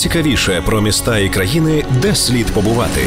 найцікавіше 0.00 0.62
про 0.66 0.80
міста 0.80 1.18
і 1.18 1.28
країни, 1.28 1.84
де 2.02 2.14
слід 2.14 2.46
побувати 2.46 3.00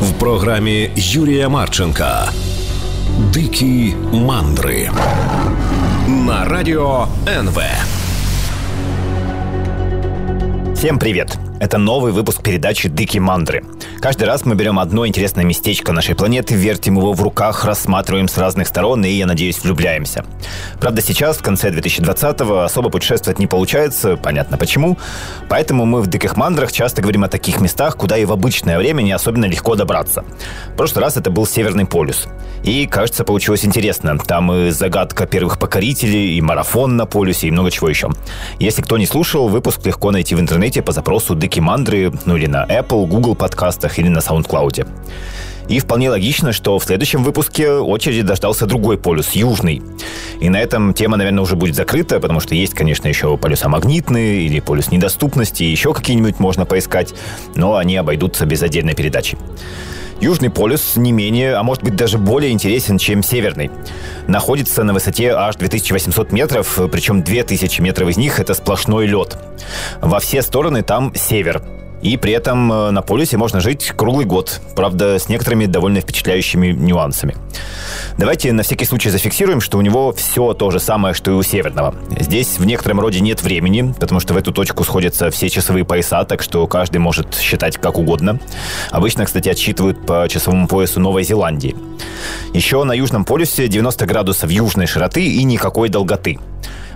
в 0.00 0.12
програмі 0.12 0.90
Юрія 0.96 1.48
Марченка. 1.48 2.28
Дикі 3.32 3.94
мандри 4.12 4.90
на 6.08 6.44
радио 6.44 7.06
НВ. 7.28 7.60
Всем 10.74 10.98
привет! 10.98 11.47
Это 11.59 11.77
новый 11.77 12.13
выпуск 12.13 12.41
передачи 12.41 12.87
«Дыки 12.87 13.17
мандры». 13.17 13.65
Каждый 13.99 14.23
раз 14.23 14.45
мы 14.45 14.55
берем 14.55 14.79
одно 14.79 15.05
интересное 15.05 15.43
местечко 15.43 15.91
нашей 15.91 16.15
планеты, 16.15 16.55
вертим 16.55 16.97
его 16.97 17.11
в 17.11 17.21
руках, 17.21 17.65
рассматриваем 17.65 18.29
с 18.29 18.37
разных 18.37 18.69
сторон 18.69 19.03
и, 19.03 19.09
я 19.09 19.25
надеюсь, 19.25 19.61
влюбляемся. 19.61 20.23
Правда, 20.79 21.01
сейчас, 21.01 21.37
в 21.37 21.41
конце 21.41 21.69
2020-го, 21.69 22.59
особо 22.59 22.89
путешествовать 22.89 23.39
не 23.39 23.47
получается, 23.47 24.15
понятно 24.15 24.57
почему. 24.57 24.97
Поэтому 25.49 25.85
мы 25.85 26.01
в 26.01 26.07
«Диких 26.07 26.37
мандрах» 26.37 26.71
часто 26.71 27.01
говорим 27.01 27.25
о 27.25 27.27
таких 27.27 27.59
местах, 27.59 27.97
куда 27.97 28.17
и 28.17 28.23
в 28.23 28.31
обычное 28.31 28.77
время 28.77 29.01
не 29.01 29.11
особенно 29.11 29.43
легко 29.43 29.75
добраться. 29.75 30.23
В 30.73 30.77
прошлый 30.77 31.03
раз 31.03 31.17
это 31.17 31.29
был 31.29 31.45
Северный 31.45 31.85
полюс. 31.85 32.27
И, 32.63 32.87
кажется, 32.87 33.25
получилось 33.25 33.65
интересно. 33.65 34.17
Там 34.17 34.51
и 34.53 34.69
загадка 34.69 35.25
первых 35.25 35.59
покорителей, 35.59 36.37
и 36.37 36.41
марафон 36.41 36.95
на 36.95 37.05
полюсе, 37.05 37.47
и 37.47 37.51
много 37.51 37.69
чего 37.69 37.89
еще. 37.89 38.09
Если 38.59 38.81
кто 38.81 38.97
не 38.97 39.05
слушал, 39.05 39.49
выпуск 39.49 39.85
легко 39.85 40.11
найти 40.11 40.35
в 40.35 40.39
интернете 40.39 40.81
по 40.81 40.93
запросу 40.93 41.35
«Дикие 41.49 41.63
мандры», 41.63 42.13
ну 42.25 42.37
или 42.37 42.45
на 42.45 42.63
Apple, 42.67 43.07
Google 43.07 43.33
подкастах, 43.33 43.97
или 43.97 44.07
на 44.07 44.19
SoundCloud. 44.19 44.87
И 45.67 45.79
вполне 45.79 46.11
логично, 46.11 46.53
что 46.53 46.77
в 46.77 46.83
следующем 46.83 47.23
выпуске 47.23 47.71
очереди 47.71 48.21
дождался 48.21 48.67
другой 48.67 48.99
полюс, 48.99 49.31
южный. 49.31 49.81
И 50.39 50.47
на 50.49 50.57
этом 50.57 50.93
тема, 50.93 51.17
наверное, 51.17 51.41
уже 51.41 51.55
будет 51.55 51.73
закрыта, 51.73 52.19
потому 52.19 52.39
что 52.39 52.53
есть, 52.53 52.75
конечно, 52.75 53.07
еще 53.07 53.35
полюса 53.35 53.67
магнитные 53.67 54.41
или 54.43 54.59
полюс 54.59 54.91
недоступности, 54.91 55.63
еще 55.63 55.95
какие-нибудь 55.95 56.39
можно 56.39 56.67
поискать, 56.67 57.15
но 57.55 57.77
они 57.77 57.97
обойдутся 57.97 58.45
без 58.45 58.61
отдельной 58.61 58.93
передачи. 58.93 59.35
Южный 60.21 60.49
полюс 60.49 60.97
не 60.97 61.11
менее, 61.11 61.55
а 61.55 61.63
может 61.63 61.83
быть 61.83 61.95
даже 61.95 62.17
более 62.17 62.51
интересен, 62.51 62.97
чем 62.97 63.23
северный. 63.23 63.71
Находится 64.27 64.83
на 64.83 64.93
высоте 64.93 65.31
аж 65.31 65.55
2800 65.55 66.31
метров, 66.31 66.79
причем 66.91 67.23
2000 67.23 67.81
метров 67.81 68.09
из 68.09 68.17
них 68.17 68.39
это 68.39 68.53
сплошной 68.53 69.07
лед. 69.07 69.37
Во 70.01 70.19
все 70.19 70.41
стороны 70.41 70.83
там 70.83 71.13
север, 71.15 71.61
и 72.01 72.17
при 72.17 72.33
этом 72.33 72.71
э, 72.71 72.91
на 72.91 73.01
полюсе 73.01 73.37
можно 73.37 73.59
жить 73.59 73.91
круглый 73.95 74.25
год, 74.25 74.61
правда, 74.75 75.19
с 75.19 75.29
некоторыми 75.29 75.65
довольно 75.65 76.01
впечатляющими 76.01 76.71
нюансами. 76.71 77.35
Давайте 78.17 78.53
на 78.53 78.63
всякий 78.63 78.85
случай 78.85 79.09
зафиксируем, 79.09 79.61
что 79.61 79.77
у 79.77 79.81
него 79.81 80.13
все 80.13 80.53
то 80.53 80.71
же 80.71 80.79
самое, 80.79 81.13
что 81.13 81.31
и 81.31 81.33
у 81.33 81.43
Северного. 81.43 81.95
Здесь 82.19 82.57
в 82.57 82.65
некотором 82.65 82.99
роде 82.99 83.19
нет 83.19 83.41
времени, 83.41 83.93
потому 83.99 84.19
что 84.19 84.33
в 84.33 84.37
эту 84.37 84.51
точку 84.51 84.83
сходятся 84.83 85.29
все 85.29 85.49
часовые 85.49 85.85
пояса, 85.85 86.23
так 86.23 86.41
что 86.41 86.65
каждый 86.67 86.97
может 86.97 87.35
считать 87.35 87.77
как 87.77 87.97
угодно. 87.97 88.39
Обычно, 88.91 89.25
кстати, 89.25 89.49
отсчитывают 89.49 90.05
по 90.05 90.27
часовому 90.29 90.67
поясу 90.67 90.99
Новой 90.99 91.23
Зеландии. 91.23 91.75
Еще 92.53 92.83
на 92.83 92.93
Южном 92.93 93.25
полюсе 93.25 93.67
90 93.67 94.05
градусов 94.05 94.49
южной 94.49 94.87
широты 94.87 95.25
и 95.25 95.43
никакой 95.43 95.89
долготы. 95.89 96.39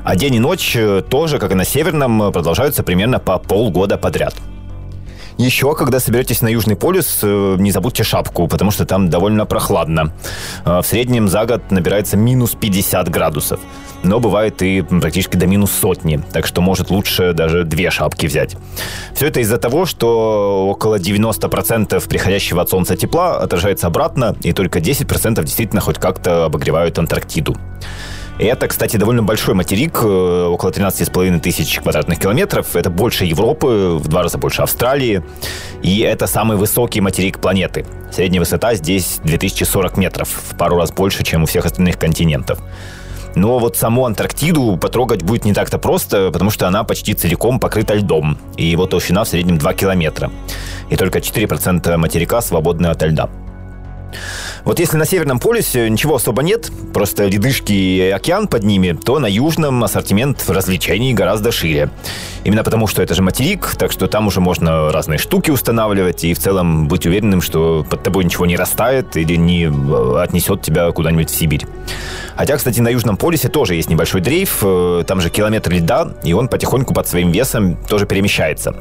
А 0.03 0.15
день 0.15 0.35
и 0.35 0.39
ночь 0.39 0.75
э, 0.75 1.01
тоже, 1.01 1.39
как 1.39 1.51
и 1.51 1.55
на 1.55 1.63
Северном, 1.63 2.31
продолжаются 2.33 2.83
примерно 2.83 3.19
по 3.19 3.39
полгода 3.39 3.97
подряд. 3.97 4.35
Еще, 5.37 5.73
когда 5.75 5.99
соберетесь 5.99 6.41
на 6.41 6.47
Южный 6.47 6.75
полюс, 6.75 7.19
э, 7.23 7.55
не 7.59 7.71
забудьте 7.71 8.03
шапку, 8.03 8.47
потому 8.47 8.71
что 8.71 8.85
там 8.85 9.09
довольно 9.09 9.45
прохладно. 9.45 10.13
Э, 10.65 10.81
в 10.81 10.85
среднем 10.85 11.27
за 11.27 11.45
год 11.45 11.71
набирается 11.71 12.17
минус 12.17 12.55
50 12.59 13.09
градусов. 13.09 13.59
Но 14.03 14.19
бывает 14.19 14.61
и 14.61 14.81
практически 14.81 15.37
до 15.37 15.47
минус 15.47 15.71
сотни, 15.71 16.21
так 16.33 16.45
что 16.45 16.61
может 16.61 16.89
лучше 16.89 17.33
даже 17.33 17.63
две 17.63 17.89
шапки 17.89 18.25
взять. 18.25 18.57
Все 19.15 19.27
это 19.27 19.39
из-за 19.39 19.57
того, 19.57 19.85
что 19.85 20.67
около 20.67 20.99
90% 20.99 22.07
приходящего 22.07 22.61
от 22.61 22.69
Солнца 22.69 22.97
тепла 22.97 23.37
отражается 23.37 23.87
обратно, 23.87 24.35
и 24.43 24.51
только 24.51 24.79
10% 24.79 25.41
действительно 25.43 25.81
хоть 25.81 25.99
как-то 25.99 26.45
обогревают 26.45 26.99
Антарктиду. 26.99 27.57
Это, 28.39 28.67
кстати, 28.67 28.97
довольно 28.97 29.21
большой 29.21 29.53
материк, 29.53 29.99
э, 30.03 30.45
около 30.49 30.71
13,5 30.71 31.39
тысяч 31.39 31.79
квадратных 31.79 32.19
километров. 32.19 32.75
Это 32.75 32.89
больше 32.89 33.25
Европы, 33.25 33.97
в 33.99 34.07
два 34.07 34.23
раза 34.23 34.37
больше 34.37 34.63
Австралии. 34.63 35.23
И 35.83 35.99
это 35.99 36.25
самый 36.25 36.57
высокий 36.57 36.99
материк 36.99 37.39
планеты. 37.39 37.85
Средняя 38.11 38.39
высота 38.39 38.73
здесь 38.73 39.19
2040 39.23 39.97
метров, 39.97 40.29
в 40.29 40.57
пару 40.57 40.77
раз 40.77 40.91
больше, 40.91 41.23
чем 41.23 41.43
у 41.43 41.45
всех 41.45 41.65
остальных 41.65 41.99
континентов. 41.99 42.59
Но 43.35 43.59
вот 43.59 43.77
саму 43.77 44.05
Антарктиду 44.05 44.77
потрогать 44.77 45.23
будет 45.23 45.45
не 45.45 45.53
так-то 45.53 45.77
просто, 45.79 46.29
потому 46.31 46.51
что 46.51 46.67
она 46.67 46.83
почти 46.83 47.13
целиком 47.13 47.59
покрыта 47.59 47.95
льдом, 47.95 48.37
и 48.57 48.65
его 48.65 48.85
толщина 48.85 49.23
в 49.23 49.27
среднем 49.27 49.57
2 49.57 49.73
километра. 49.73 50.31
И 50.89 50.95
только 50.95 51.19
4% 51.19 51.97
материка 51.97 52.41
свободны 52.41 52.87
от 52.87 53.01
льда. 53.03 53.29
Вот 54.63 54.79
если 54.79 54.97
на 54.97 55.05
Северном 55.05 55.39
полюсе 55.39 55.89
ничего 55.89 56.15
особо 56.15 56.43
нет, 56.43 56.71
просто 56.93 57.25
ледышки 57.25 57.73
и 57.73 58.09
океан 58.09 58.47
под 58.47 58.63
ними, 58.63 58.93
то 58.93 59.19
на 59.19 59.27
Южном 59.27 59.83
ассортимент 59.83 60.43
развлечений 60.47 61.13
гораздо 61.13 61.51
шире. 61.51 61.89
Именно 62.43 62.63
потому, 62.63 62.87
что 62.87 63.01
это 63.01 63.13
же 63.15 63.21
материк, 63.21 63.75
так 63.77 63.91
что 63.91 64.07
там 64.07 64.27
уже 64.27 64.41
можно 64.41 64.91
разные 64.91 65.17
штуки 65.17 65.51
устанавливать 65.51 66.23
и 66.23 66.33
в 66.33 66.39
целом 66.39 66.87
быть 66.87 67.05
уверенным, 67.05 67.41
что 67.41 67.85
под 67.89 68.03
тобой 68.03 68.25
ничего 68.25 68.45
не 68.45 68.57
растает 68.57 69.15
или 69.15 69.35
не 69.35 69.65
э, 69.65 70.21
отнесет 70.21 70.61
тебя 70.61 70.91
куда-нибудь 70.91 71.29
в 71.29 71.35
Сибирь. 71.35 71.65
Хотя, 72.35 72.57
кстати, 72.57 72.79
на 72.79 72.89
Южном 72.89 73.17
полюсе 73.17 73.49
тоже 73.49 73.75
есть 73.75 73.89
небольшой 73.89 74.21
дрейф, 74.21 74.59
э, 74.63 75.03
там 75.07 75.21
же 75.21 75.29
километр 75.29 75.71
льда, 75.71 76.13
и 76.23 76.33
он 76.33 76.47
потихоньку 76.47 76.93
под 76.93 77.07
своим 77.07 77.31
весом 77.31 77.77
тоже 77.87 78.05
перемещается. 78.05 78.75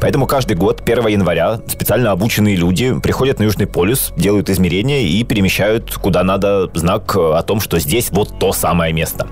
Поэтому 0.00 0.26
каждый 0.26 0.56
год, 0.56 0.82
1 0.84 1.06
января, 1.08 1.60
специально 1.66 2.10
обученные 2.10 2.56
люди 2.56 2.98
приходят 3.00 3.38
на 3.38 3.44
Южный 3.44 3.66
полюс, 3.66 4.12
делают 4.16 4.50
измерения 4.50 5.02
и 5.02 5.22
перемещают 5.24 5.94
куда 5.94 6.24
надо 6.24 6.70
знак 6.74 7.16
о 7.16 7.42
том, 7.42 7.60
что 7.60 7.78
здесь 7.78 8.10
вот 8.10 8.38
то 8.38 8.52
самое 8.52 8.92
место. 8.92 9.26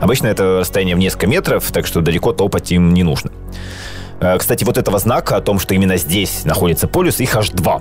Обычно 0.00 0.26
это 0.28 0.60
расстояние 0.60 0.96
в 0.96 0.98
несколько 0.98 1.26
метров, 1.26 1.70
так 1.72 1.86
что 1.86 2.00
далеко 2.00 2.32
топать 2.32 2.72
им 2.72 2.94
не 2.94 3.02
нужно. 3.02 3.30
Э, 4.20 4.36
кстати, 4.38 4.64
вот 4.64 4.78
этого 4.78 4.98
знака 4.98 5.36
о 5.36 5.40
том, 5.40 5.58
что 5.58 5.74
именно 5.74 5.96
здесь 5.96 6.44
находится 6.44 6.88
полюс, 6.88 7.20
их 7.20 7.36
аж 7.36 7.50
два. 7.50 7.80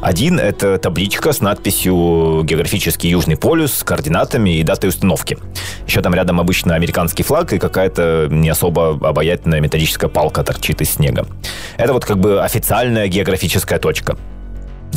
Один– 0.00 0.38
это 0.40 0.78
табличка 0.78 1.32
с 1.32 1.40
надписью 1.40 2.42
«Географический 2.44 3.10
Южный 3.10 3.36
полюс» 3.36 3.74
с 3.74 3.84
координатами 3.84 4.58
и 4.58 4.62
датой 4.62 4.90
установки. 4.90 5.38
Еще 5.86 6.02
там 6.02 6.14
рядом 6.14 6.40
обычно 6.40 6.74
американский 6.74 7.22
флаг 7.22 7.52
и 7.52 7.58
какая-то 7.58 8.28
не 8.30 8.48
особо 8.48 8.90
обаятельная 8.90 9.60
металлическая 9.60 10.08
палка 10.08 10.44
торчит 10.44 10.80
из 10.80 10.90
снега. 10.90 11.26
Это 11.76 11.92
вот 11.92 12.04
как 12.04 12.18
бы 12.18 12.42
официальная 12.42 13.08
географическая 13.08 13.78
точка. 13.78 14.16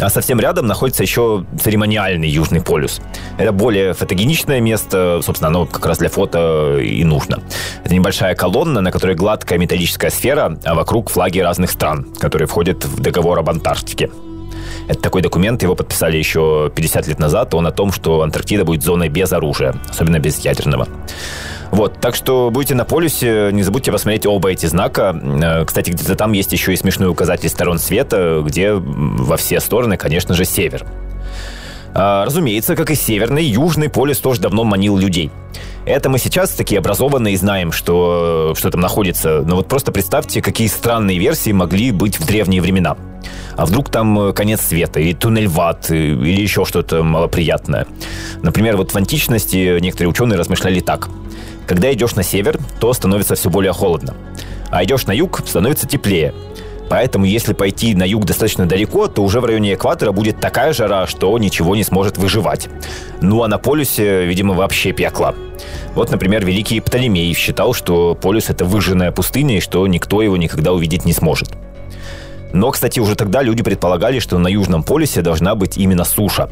А 0.02 0.10
совсем 0.10 0.40
рядом 0.40 0.66
находится 0.66 1.04
еще 1.04 1.46
церемониальный 1.62 2.30
Южный 2.30 2.62
полюс. 2.62 3.02
Это 3.38 3.52
более 3.52 3.94
фотогеничное 3.94 4.62
место, 4.62 5.20
собственно, 5.24 5.50
оно 5.50 5.66
как 5.66 5.86
раз 5.86 5.98
для 5.98 6.10
фото 6.10 6.78
и 6.80 7.04
нужно. 7.04 7.42
Это 7.84 7.94
небольшая 7.94 8.36
колонна, 8.36 8.82
на 8.82 8.92
которой 8.92 9.16
гладкая 9.16 9.60
металлическая 9.60 10.10
сфера, 10.10 10.58
а 10.64 10.76
вокруг 10.76 11.10
флаги 11.10 11.40
разных 11.40 11.72
стран, 11.72 12.06
которые 12.20 12.48
входят 12.48 12.86
в 12.86 13.02
договор 13.02 13.40
об 13.40 13.50
Антарктике. 13.50 14.10
Это 14.88 15.02
такой 15.02 15.22
документ, 15.22 15.62
его 15.62 15.76
подписали 15.76 16.18
еще 16.18 16.72
50 16.74 17.08
лет 17.08 17.20
назад. 17.20 17.54
Он 17.54 17.68
о 17.68 17.72
том, 17.72 17.92
что 17.92 18.22
Антарктида 18.22 18.66
будет 18.66 18.84
зоной 18.84 19.10
без 19.10 19.32
оружия, 19.32 19.76
особенно 19.90 20.20
без 20.20 20.40
ядерного. 20.40 20.88
Вот, 21.72 22.00
так 22.00 22.16
что 22.16 22.50
будете 22.52 22.76
на 22.76 22.86
полюсе, 22.86 23.50
не 23.52 23.64
забудьте 23.64 23.92
посмотреть 23.92 24.26
оба 24.26 24.50
эти 24.50 24.66
знака. 24.66 25.16
Э, 25.22 25.66
кстати, 25.66 25.92
где-то 25.92 26.16
там 26.16 26.32
есть 26.34 26.52
еще 26.52 26.74
и 26.74 26.76
смешной 26.76 27.10
указатель 27.10 27.50
сторон 27.50 27.78
света, 27.78 28.42
где 28.46 28.74
во 28.74 29.38
все 29.38 29.60
стороны, 29.60 29.98
конечно 29.98 30.34
же, 30.34 30.46
север. 30.46 30.86
А, 31.94 32.26
разумеется, 32.26 32.76
как 32.76 32.92
и 32.92 32.96
северный, 32.96 33.44
южный 33.44 33.90
полюс 33.90 34.20
тоже 34.20 34.42
давно 34.42 34.64
манил 34.64 34.98
людей. 34.98 35.32
Это 35.86 36.10
мы 36.10 36.20
сейчас 36.20 36.52
такие 36.52 36.80
образованные 36.80 37.36
знаем, 37.38 37.72
что, 37.72 38.54
что 38.56 38.70
там 38.70 38.82
находится. 38.82 39.42
Но 39.42 39.56
вот 39.56 39.68
просто 39.68 39.92
представьте, 39.92 40.42
какие 40.42 40.68
странные 40.68 41.18
версии 41.18 41.52
могли 41.52 41.92
быть 41.92 42.20
в 42.20 42.26
древние 42.26 42.62
времена. 42.62 42.96
А 43.56 43.66
вдруг 43.66 43.90
там 43.90 44.20
э, 44.20 44.34
конец 44.34 44.62
света, 44.62 45.00
или 45.00 45.14
туннель 45.14 45.48
в 45.48 45.60
ад, 45.60 45.90
э, 45.90 45.96
или 45.96 46.42
еще 46.42 46.64
что-то 46.66 47.04
малоприятное. 47.04 47.88
Например, 48.42 48.78
вот 48.78 48.92
в 48.92 48.96
античности 48.96 49.80
некоторые 49.80 50.10
ученые 50.10 50.38
размышляли 50.38 50.80
так. 50.80 51.10
Когда 51.70 51.94
идешь 51.94 52.16
на 52.16 52.24
север, 52.24 52.58
то 52.80 52.92
становится 52.94 53.36
все 53.36 53.48
более 53.52 53.74
холодно. 53.74 54.16
А 54.72 54.84
идешь 54.84 55.06
на 55.06 55.12
юг, 55.12 55.44
становится 55.46 55.86
теплее. 55.86 56.34
Поэтому, 56.90 57.26
если 57.26 57.54
пойти 57.54 57.94
на 57.94 58.02
юг 58.06 58.26
достаточно 58.26 58.66
далеко, 58.66 59.08
то 59.08 59.22
уже 59.22 59.40
в 59.40 59.46
районе 59.46 59.76
экватора 59.76 60.12
будет 60.12 60.40
такая 60.40 60.74
жара, 60.74 61.06
что 61.06 61.38
ничего 61.38 61.76
не 61.76 61.84
сможет 61.84 62.18
выживать. 62.18 62.70
Ну 63.22 63.44
а 63.44 63.48
на 63.48 63.60
полюсе, 63.60 64.26
видимо, 64.26 64.56
вообще 64.56 64.94
пекло. 64.94 65.36
Вот, 65.94 66.10
например, 66.10 66.44
великий 66.44 66.80
Птолемей 66.80 67.32
считал, 67.36 67.76
что 67.76 68.16
полюс— 68.16 68.46
это 68.50 68.66
выжженная 68.66 69.12
пустыня, 69.12 69.58
и 69.58 69.62
что 69.62 69.86
никто 69.86 70.24
его 70.24 70.38
никогда 70.38 70.74
увидеть 70.74 71.06
не 71.06 71.14
сможет. 71.14 71.52
Но, 72.52 72.72
кстати, 72.72 73.00
уже 73.00 73.14
тогда 73.14 73.44
люди 73.44 73.62
предполагали, 73.62 74.18
что 74.18 74.40
на 74.40 74.48
Южном 74.48 74.82
полюсе 74.82 75.22
должна 75.22 75.54
быть 75.54 75.78
именно 75.78 76.04
суша. 76.04 76.50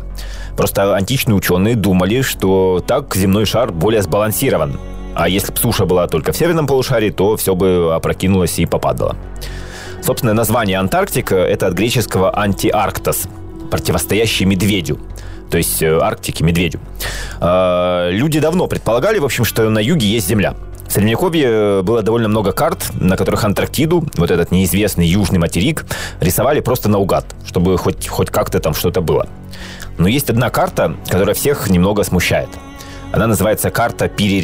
Просто 0.55 0.95
античные 0.95 1.33
ученые 1.33 1.73
думали, 1.73 2.21
что 2.21 2.83
так 2.85 3.15
земной 3.15 3.45
шар 3.45 3.71
более 3.71 4.03
сбалансирован. 4.03 4.79
А 5.17 5.27
если 5.27 5.51
бы 5.51 5.57
суша 5.57 5.85
была 5.85 6.07
только 6.07 6.31
в 6.31 6.37
северном 6.37 6.67
полушарии, 6.67 7.09
то 7.09 7.35
все 7.37 7.55
бы 7.55 7.95
опрокинулось 7.95 8.59
и 8.59 8.67
попадало. 8.67 9.17
Собственно, 10.03 10.35
название 10.35 10.77
Антарктика– 10.77 11.35
это 11.35 11.67
от 11.67 11.73
греческого 11.73 12.37
«антиарктос», 12.37 13.27
противостоящий 13.71 14.45
медведю 14.45 14.99
то 15.49 15.57
есть 15.57 15.81
э, 15.81 15.97
Арктике, 15.97 16.43
медведю. 16.43 16.81
А, 17.39 18.09
люди 18.09 18.37
давно 18.41 18.67
предполагали, 18.67 19.17
в 19.17 19.23
общем, 19.23 19.45
что 19.45 19.69
на 19.69 19.79
юге 19.79 20.05
есть 20.05 20.27
Земля. 20.27 20.55
В 20.85 20.91
Средневековье 20.91 21.83
было 21.83 22.01
довольно 22.01 22.27
много 22.27 22.51
карт, 22.51 22.91
на 22.99 23.15
которых 23.15 23.45
Антарктиду, 23.45 24.05
вот 24.17 24.29
этот 24.29 24.51
неизвестный 24.51 25.07
южный 25.07 25.39
материк, 25.39 25.85
рисовали 26.19 26.59
просто 26.59 26.89
наугад, 26.89 27.25
чтобы 27.45 27.77
хоть, 27.77 28.09
хоть 28.09 28.29
как-то 28.29 28.59
там 28.59 28.73
что-то 28.73 28.99
было. 28.99 29.27
Но 29.97 30.09
есть 30.09 30.29
одна 30.29 30.49
карта, 30.49 30.97
которая 31.07 31.33
всех 31.33 31.69
немного 31.69 32.03
смущает. 32.03 32.49
Она 33.13 33.27
называется 33.27 33.69
карта 33.69 34.09
Пири 34.09 34.41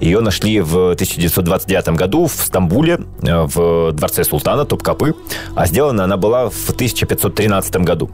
Ее 0.00 0.20
нашли 0.20 0.60
в 0.60 0.92
1929 0.92 1.88
году 1.96 2.26
в 2.26 2.32
Стамбуле, 2.32 3.00
э, 3.22 3.46
в 3.46 3.92
дворце 3.92 4.24
султана 4.24 4.64
Топкапы, 4.64 5.14
а 5.54 5.66
сделана 5.66 6.04
она 6.04 6.16
была 6.16 6.50
в 6.50 6.70
1513 6.70 7.84
году. 7.84 8.10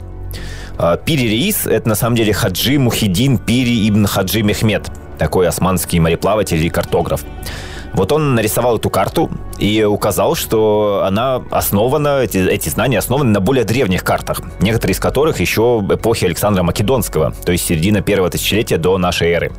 А, 0.76 0.96
Пири 0.96 1.28
Реис– 1.28 1.66
это 1.66 1.88
на 1.88 1.94
самом 1.94 2.16
деле 2.16 2.32
Хаджи 2.32 2.78
Мухиддин 2.78 3.38
Пири 3.38 3.88
ибн 3.88 4.06
Хаджи 4.06 4.42
Мехмед, 4.42 4.90
такой 5.18 5.46
османский 5.46 6.00
мореплаватель 6.00 6.64
и 6.64 6.70
картограф. 6.70 7.24
Вот 7.94 8.10
он 8.10 8.34
нарисовал 8.34 8.78
эту 8.78 8.90
карту 8.90 9.30
и 9.58 9.84
указал, 9.84 10.34
что 10.34 11.04
она 11.06 11.42
основана, 11.50 12.20
эти, 12.22 12.38
эти 12.38 12.68
знания 12.68 12.98
основаны 12.98 13.30
на 13.30 13.40
более 13.40 13.64
древних 13.64 14.02
картах, 14.02 14.40
некоторые 14.60 14.94
из 14.94 14.98
которых 15.00 15.38
еще 15.38 15.80
эпохи 15.88 16.24
Александра 16.24 16.64
Македонского, 16.64 17.32
то 17.32 17.52
есть 17.52 17.64
середина 17.64 18.02
первого 18.02 18.30
тысячелетия 18.30 18.78
до 18.78 18.98
нашей 18.98 19.30
эры. 19.30 19.52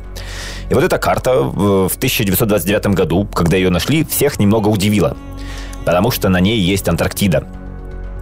И 0.68 0.74
вот 0.74 0.84
эта 0.84 0.98
карта 0.98 1.42
в 1.42 1.96
1929 1.96 2.88
году, 2.88 3.26
когда 3.26 3.56
ее 3.56 3.70
нашли, 3.70 4.04
всех 4.04 4.38
немного 4.38 4.68
удивила, 4.68 5.16
потому 5.86 6.10
что 6.10 6.28
на 6.28 6.38
ней 6.38 6.58
есть 6.58 6.88
Антарктида– 6.88 7.44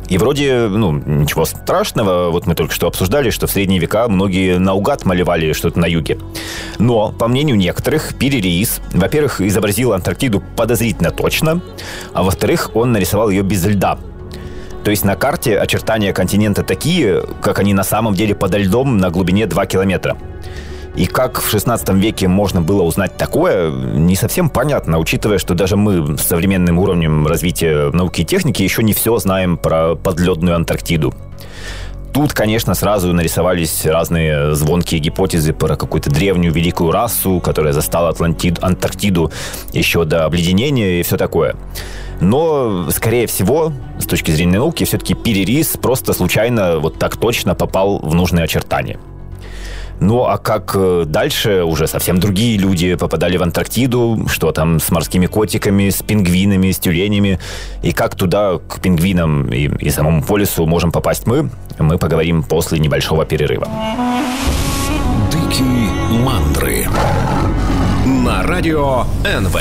и 0.08 0.18
вроде, 0.18 0.68
ну, 0.68 0.92
ничего 0.92 1.44
страшного. 1.44 2.30
Вот 2.30 2.46
мы 2.46 2.54
только 2.54 2.74
что 2.74 2.86
обсуждали, 2.86 3.30
что 3.30 3.46
в 3.46 3.50
средние 3.50 3.80
века 3.80 4.08
многие 4.08 4.58
наугад 4.58 5.04
малевали 5.04 5.52
что-то 5.52 5.78
на 5.78 5.86
юге. 5.86 6.18
Но, 6.78 7.12
по 7.12 7.28
мнению 7.28 7.56
некоторых, 7.56 8.14
Пири 8.18 8.66
во-первых, 8.92 9.40
изобразил 9.40 9.92
Антарктиду 9.92 10.42
подозрительно 10.56 11.10
точно, 11.10 11.60
а 12.12 12.22
во-вторых, 12.22 12.70
он 12.74 12.92
нарисовал 12.92 13.30
ее 13.30 13.42
без 13.42 13.64
льда. 13.64 13.98
То 14.84 14.90
есть 14.90 15.04
на 15.04 15.16
карте 15.16 15.58
очертания 15.58 16.12
континента 16.12 16.62
такие, 16.62 17.22
как 17.40 17.58
они 17.58 17.72
на 17.72 17.84
самом 17.84 18.14
деле 18.14 18.34
подо 18.34 18.58
льдом 18.58 18.98
на 18.98 19.10
глубине 19.10 19.46
2 19.46 19.66
километра. 19.66 20.18
И 20.96 21.06
как 21.06 21.40
в 21.40 21.50
16 21.50 21.88
веке 21.90 22.28
можно 22.28 22.60
было 22.60 22.82
узнать 22.82 23.16
такое, 23.16 23.70
не 23.70 24.14
совсем 24.14 24.48
понятно, 24.48 24.98
учитывая, 24.98 25.38
что 25.38 25.54
даже 25.54 25.76
мы 25.76 26.16
с 26.16 26.22
современным 26.22 26.78
уровнем 26.78 27.26
развития 27.26 27.90
науки 27.90 28.20
и 28.20 28.24
техники 28.24 28.62
еще 28.62 28.82
не 28.82 28.94
все 28.94 29.18
знаем 29.18 29.56
про 29.56 29.96
подледную 29.96 30.54
Антарктиду. 30.54 31.12
Тут, 32.12 32.32
конечно, 32.32 32.74
сразу 32.74 33.12
нарисовались 33.12 33.84
разные 33.86 34.54
звонкие 34.54 35.00
гипотезы 35.00 35.52
про 35.52 35.74
какую-то 35.74 36.10
древнюю 36.10 36.52
великую 36.52 36.92
расу, 36.92 37.40
которая 37.40 37.72
застала 37.72 38.10
Атлантид, 38.10 38.62
Антарктиду 38.62 39.32
еще 39.72 40.04
до 40.04 40.24
обледенения 40.24 41.00
и 41.00 41.02
все 41.02 41.16
такое. 41.16 41.56
Но, 42.20 42.88
скорее 42.92 43.26
всего, 43.26 43.72
с 43.98 44.06
точки 44.06 44.30
зрения 44.30 44.58
науки, 44.58 44.84
все-таки 44.84 45.14
Пиририс 45.14 45.76
просто 45.76 46.12
случайно 46.12 46.78
вот 46.78 47.00
так 47.00 47.16
точно 47.16 47.56
попал 47.56 47.98
в 47.98 48.14
нужные 48.14 48.44
очертания. 48.44 49.00
Ну, 50.00 50.24
а 50.24 50.38
как 50.38 50.72
э, 50.74 51.04
дальше 51.06 51.62
уже 51.62 51.86
совсем 51.86 52.18
другие 52.18 52.58
люди 52.58 52.94
попадали 52.94 53.36
в 53.36 53.42
Антарктиду, 53.42 54.26
что 54.28 54.52
там 54.52 54.80
с 54.80 54.90
морскими 54.90 55.26
котиками, 55.26 55.90
с 55.90 56.02
пингвинами, 56.02 56.72
с 56.72 56.78
тюленями, 56.78 57.38
и 57.82 57.92
как 57.92 58.14
туда, 58.14 58.58
к 58.58 58.80
пингвинам 58.80 59.48
и, 59.52 59.70
и 59.86 59.90
самому 59.90 60.22
полюсу 60.22 60.66
можем 60.66 60.90
попасть 60.90 61.26
мы, 61.26 61.48
мы 61.78 61.98
поговорим 61.98 62.42
после 62.42 62.78
небольшого 62.78 63.24
перерыва. 63.24 63.68
Дикие 65.30 65.88
мандры 66.24 66.86
на 68.04 68.42
радио 68.42 69.04
НВ. 69.24 69.56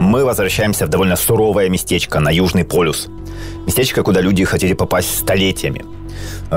Мы 0.00 0.24
возвращаемся 0.24 0.86
в 0.86 0.88
довольно 0.88 1.16
суровое 1.16 1.68
местечко 1.68 2.18
на 2.18 2.30
Южный 2.30 2.64
полюс. 2.64 3.08
Местечко, 3.66 4.02
куда 4.02 4.20
люди 4.20 4.44
хотели 4.44 4.72
попасть 4.72 5.18
столетиями– 5.18 5.84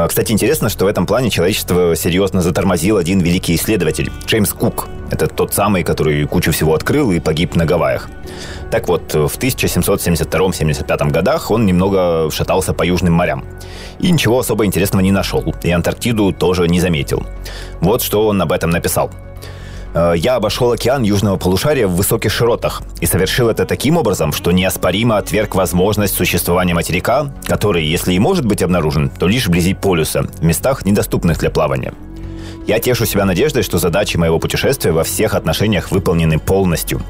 кстати, 0.09 0.33
интересно, 0.33 0.67
что 0.67 0.85
в 0.85 0.87
этом 0.89 1.05
плане 1.05 1.29
человечество 1.29 1.95
серьезно 1.95 2.41
затормозил 2.41 2.97
один 2.97 3.21
великий 3.21 3.55
исследователь– 3.55 4.11
Джеймс 4.25 4.51
Кук. 4.51 4.89
Это 5.09 5.27
тот 5.27 5.53
самый, 5.53 5.83
который 5.83 6.25
кучу 6.25 6.51
всего 6.51 6.73
открыл 6.73 7.11
и 7.11 7.21
погиб 7.21 7.55
на 7.55 7.65
Гавайях. 7.65 8.09
Так 8.71 8.89
вот, 8.89 9.13
в 9.13 9.37
1772-75 9.37 11.11
годах 11.11 11.49
он 11.49 11.65
немного 11.65 12.29
шатался 12.29 12.73
по 12.73 12.83
южным 12.83 13.13
морям. 13.13 13.45
И 13.99 14.11
ничего 14.11 14.39
особо 14.39 14.65
интересного 14.65 15.01
не 15.01 15.11
нашел. 15.11 15.55
И 15.63 15.71
Антарктиду 15.71 16.33
тоже 16.33 16.67
не 16.67 16.81
заметил. 16.81 17.23
Вот 17.79 18.01
что 18.01 18.27
он 18.27 18.41
об 18.41 18.51
этом 18.51 18.71
написал– 18.71 19.11
я 19.95 20.35
обошел 20.35 20.73
океан 20.73 21.03
южного 21.03 21.37
полушария 21.37 21.87
в 21.87 21.95
высоких 21.95 22.31
широтах 22.31 22.81
и 22.99 23.05
совершил 23.05 23.49
это 23.49 23.65
таким 23.65 23.95
образом, 23.95 24.33
что 24.33 24.51
неоспоримо 24.51 25.17
отверг 25.17 25.55
возможность 25.55 26.15
существования 26.15 26.73
материка, 26.73 27.33
который, 27.45 27.85
если 27.85 28.13
и 28.13 28.19
может 28.19 28.45
быть 28.45 28.61
обнаружен, 28.61 29.09
то 29.09 29.27
лишь 29.27 29.47
вблизи 29.47 29.73
полюса, 29.73 30.23
в 30.23 30.43
местах, 30.43 30.85
недоступных 30.85 31.39
для 31.39 31.49
плавания. 31.49 31.93
Я 32.67 32.79
тешу 32.79 33.05
себя 33.05 33.23
надеждой, 33.23 33.63
что 33.63 33.77
задачи 33.77 34.17
моего 34.17 34.37
путешествия 34.37 34.91
во 34.91 35.03
всех 35.03 35.33
отношениях 35.33 35.91
выполнены 35.91 36.39
полностью. 36.39 37.01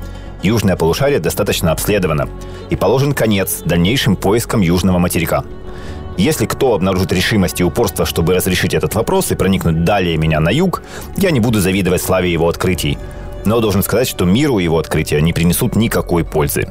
Южное 0.43 0.75
полушарие 0.75 1.19
достаточно 1.19 1.71
обследовано, 1.71 2.29
и 2.69 2.75
положен 2.75 3.13
конец 3.13 3.63
дальнейшим 3.65 4.15
поискам 4.15 4.61
южного 4.61 4.99
материка– 4.99 5.43
если 6.17 6.45
кто 6.45 6.73
обнаружит 6.73 7.11
решимость 7.11 7.59
и 7.59 7.63
упорство, 7.63 8.05
чтобы 8.05 8.33
разрешить 8.33 8.73
этот 8.73 8.95
вопрос 8.95 9.31
и 9.31 9.35
проникнуть 9.35 9.83
далее 9.83 10.17
меня 10.17 10.39
на 10.39 10.49
юг, 10.49 10.83
я 11.17 11.31
не 11.31 11.39
буду 11.39 11.59
завидовать 11.59 12.01
славе 12.01 12.31
его 12.31 12.47
открытий. 12.47 12.97
Но 13.45 13.59
должен 13.59 13.83
сказать, 13.83 14.07
что 14.07 14.25
миру 14.25 14.59
его 14.59 14.79
открытия 14.79 15.21
не 15.21 15.33
принесут 15.33 15.75
никакой 15.75 16.23
пользы. 16.23 16.69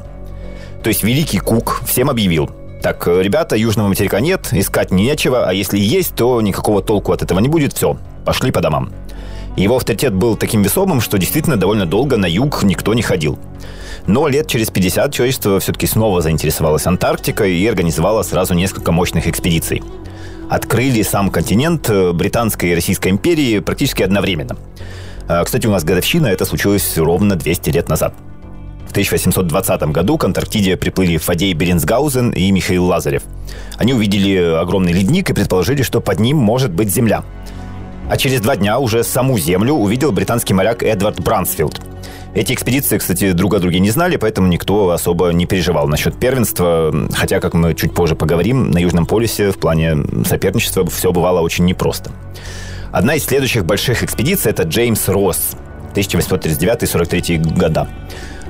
То 0.83 0.89
есть 0.89 1.03
Великий 1.03 1.39
Кук 1.39 1.83
всем 1.87 2.11
объявил, 2.11 2.51
так, 2.83 3.07
ребята, 3.07 3.57
южного 3.57 3.89
материка 3.89 4.21
нет, 4.21 4.49
искать 4.53 4.91
нечего, 4.91 5.49
а 5.49 5.55
если 5.55 5.79
есть, 5.79 6.15
то 6.15 6.41
никакого 6.43 6.83
толку 6.83 7.13
от 7.13 7.23
этого 7.23 7.39
не 7.39 7.49
будет, 7.49 7.73
все, 7.73 7.97
пошли 8.27 8.51
по 8.51 8.61
домам. 8.61 8.93
Его 9.57 9.77
авторитет 9.77 10.13
был 10.13 10.37
таким 10.37 10.63
весомым, 10.63 11.01
что 11.01 11.17
действительно 11.17 11.57
довольно 11.57 11.87
долго 11.87 12.17
на 12.17 12.27
юг 12.27 12.63
никто 12.65 12.93
не 12.93 13.03
ходил. 13.03 13.39
Но 14.07 14.29
лет 14.29 14.47
через 14.47 14.71
50 14.71 15.13
человечество 15.13 15.59
все-таки 15.61 15.87
снова 15.87 16.21
заинтересовалось 16.21 16.87
Антарктикой 16.87 17.57
и 17.57 17.67
организовало 17.67 18.23
сразу 18.23 18.55
несколько 18.55 18.93
мощных 18.93 19.27
экспедиций. 19.27 19.83
Открыли 20.51 21.03
сам 21.03 21.31
континент 21.31 21.89
э, 21.89 22.13
Британской 22.13 22.71
и 22.71 22.75
Российской 22.75 23.09
империи 23.09 23.61
практически 23.61 24.03
одновременно. 24.03 24.57
А, 25.27 25.43
кстати, 25.43 25.67
у 25.67 25.71
нас 25.71 25.85
годовщина, 25.85 26.27
это 26.27 26.45
случилось 26.45 26.99
ровно 26.99 27.35
200 27.35 27.71
лет 27.71 27.89
назад. 27.89 28.15
В 28.87 28.91
1820 28.91 29.83
году 29.85 30.19
к 30.19 30.25
Антарктиде 30.25 30.77
приплыли 30.77 31.17
Фадей 31.17 31.55
Беренсгаузен 31.55 32.31
и 32.31 32.51
Михаил 32.53 32.85
Лазарев. 32.85 33.23
Они 33.79 33.95
увидели 33.95 34.37
огромный 34.37 34.93
ледник 34.93 35.31
и 35.31 35.33
предположили, 35.33 35.83
что 35.83 36.03
под 36.03 36.21
ним 36.21 36.37
может 36.37 36.71
быть 36.71 36.91
Земля. 36.91 37.25
А 38.11 38.19
через 38.19 38.43
два 38.43 38.55
дня 38.55 38.79
уже 38.79 39.03
саму 39.03 39.39
Землю 39.39 39.73
увидел 39.73 40.13
британский 40.13 40.53
моряк 40.53 40.83
Эдвард 40.83 41.21
Брансфилд– 41.21 41.81
эти 42.35 42.53
экспедиции, 42.53 42.99
кстати, 42.99 43.33
друг 43.33 43.55
о 43.55 43.61
друге 43.61 43.79
не 43.79 43.91
знали, 43.91 44.17
поэтому 44.17 44.49
никто 44.49 44.91
особо 44.91 45.29
не 45.29 45.47
переживал 45.47 45.87
насчет 45.87 46.19
первенства. 46.19 46.93
Хотя, 47.15 47.41
как 47.41 47.55
мы 47.55 47.75
чуть 47.75 47.95
позже 47.95 48.17
поговорим, 48.17 48.71
на 48.71 48.79
Южном 48.79 49.07
полюсе 49.07 49.51
в 49.53 49.59
плане 49.59 49.97
соперничества 50.27 50.85
все 50.87 51.13
бывало 51.13 51.41
очень 51.41 51.65
непросто. 51.65 52.11
Одна 52.91 53.15
из 53.15 53.25
следующих 53.25 53.65
больших 53.65 54.03
экспедиций– 54.03 54.51
это 54.53 54.65
Джеймс 54.65 55.09
Росс, 55.09 55.57
1839-43 55.95 57.57
года. 57.57 57.89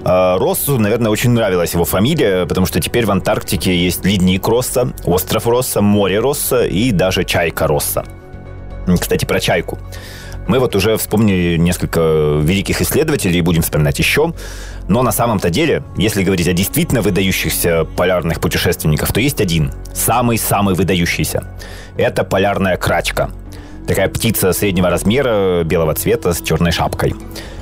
А, 0.05 0.38
Россу, 0.38 0.79
наверное, 0.79 1.11
очень 1.11 1.31
нравилась 1.31 1.73
его 1.73 1.85
фамилия, 1.85 2.47
потому 2.47 2.67
что 2.67 2.81
теперь 2.81 3.07
в 3.07 3.11
Антарктике 3.11 3.76
есть 3.76 4.05
ледник 4.05 4.47
Росса, 4.47 4.93
остров 5.05 5.47
Росса, 5.47 5.81
море 5.81 6.21
Росса 6.21 6.64
и 6.64 6.91
даже 6.91 7.25
чайка 7.25 7.67
Росса. 7.67 8.05
Кстати, 9.00 9.25
про 9.25 9.41
чайку. 9.41 9.79
Мы 10.47 10.59
вот 10.59 10.77
уже 10.77 10.97
вспомнили 10.97 11.57
несколько 11.57 12.01
великих 12.43 12.81
исследователей 12.81 13.39
и 13.39 13.43
будем 13.43 13.63
вспоминать 13.63 13.99
еще. 13.99 14.35
Но 14.89 15.03
на 15.03 15.13
самом-то 15.13 15.51
деле, 15.51 15.83
если 15.97 16.23
говорить 16.23 16.49
о 16.49 16.53
действительно 16.53 17.01
выдающихся 17.01 17.87
полярных 17.97 18.41
путешественниках, 18.41 19.13
то 19.13 19.21
есть 19.21 19.41
один, 19.41 19.73
самый-самый 19.95 20.75
выдающийся. 20.75 21.45
Это 21.97 22.25
полярная 22.25 22.77
крачка. 22.77 23.31
Такая 23.87 24.09
птица 24.09 24.53
среднего 24.53 24.89
размера, 24.89 25.63
белого 25.65 25.95
цвета, 25.95 26.33
с 26.33 26.41
черной 26.41 26.73
шапкой. 26.73 27.15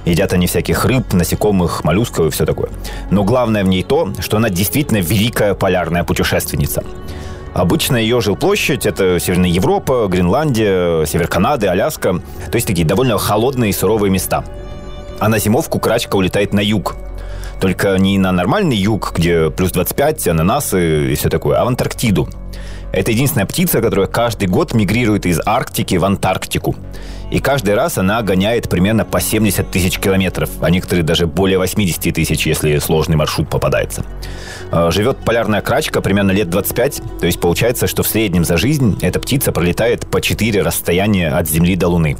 Едят 0.04 0.32
они 0.32 0.46
всяких 0.46 0.84
рыб, 0.84 1.12
насекомых, 1.12 1.84
моллюсков 1.84 2.26
и 2.26 2.30
все 2.30 2.44
такое. 2.44 2.70
Но 3.10 3.24
главное 3.24 3.64
в 3.64 3.68
ней 3.68 3.82
то, 3.82 4.12
что 4.18 4.36
она 4.36 4.48
действительно 4.48 4.98
великая 4.98 5.54
полярная 5.54 6.04
путешественница. 6.04 6.84
Обычно 7.54 7.96
ее 7.96 8.20
жилплощадь– 8.22 8.86
это 8.86 9.20
Северная 9.20 9.50
Европа, 9.50 10.06
Гренландия, 10.08 11.04
Север 11.04 11.28
Канады, 11.28 11.66
Аляска. 11.66 12.14
То 12.50 12.54
есть 12.54 12.66
такие 12.66 12.86
довольно 12.86 13.18
холодные 13.18 13.70
и 13.70 13.72
суровые 13.74 14.10
места. 14.10 14.44
А 15.20 15.28
на 15.28 15.38
зимовку 15.38 15.78
крачка 15.78 16.16
улетает 16.16 16.54
на 16.54 16.60
юг. 16.60 16.96
Только 17.60 17.96
не 17.98 18.18
на 18.18 18.32
нормальный 18.32 18.76
юг, 18.76 19.12
где 19.14 19.50
плюс 19.50 19.70
25, 19.70 20.28
ананасы 20.28 21.12
и 21.12 21.14
все 21.14 21.28
такое, 21.28 21.60
а 21.60 21.64
в 21.64 21.68
Антарктиду. 21.68 22.28
Это 22.90 23.10
единственная 23.10 23.46
птица, 23.46 23.80
которая 23.80 24.06
каждый 24.06 24.48
год 24.48 24.72
мигрирует 24.72 25.26
из 25.26 25.38
Арктики 25.44 25.96
в 25.96 26.04
Антарктику. 26.04 26.74
И 27.32 27.38
каждый 27.38 27.74
раз 27.74 27.96
она 27.96 28.20
гоняет 28.20 28.68
примерно 28.68 29.06
по 29.06 29.18
70 29.18 29.70
тысяч 29.70 29.98
километров, 29.98 30.50
а 30.60 30.68
некоторые 30.68 31.02
даже 31.02 31.26
более 31.26 31.56
80 31.56 32.14
тысяч, 32.14 32.46
если 32.46 32.78
сложный 32.78 33.16
маршрут 33.16 33.48
попадается. 33.48 34.04
А, 34.70 34.90
живет 34.90 35.16
полярная 35.24 35.62
крачка 35.62 36.02
примерно 36.02 36.32
лет 36.32 36.50
25, 36.50 37.02
то 37.20 37.24
есть 37.24 37.40
получается, 37.40 37.86
что 37.86 38.02
в 38.02 38.06
среднем 38.06 38.44
за 38.44 38.58
жизнь 38.58 38.98
эта 39.00 39.18
птица 39.18 39.50
пролетает 39.50 40.06
по 40.10 40.20
4 40.20 40.60
расстояния 40.60 41.30
от 41.30 41.48
Земли 41.48 41.74
до 41.74 41.88
Луны. 41.88 42.18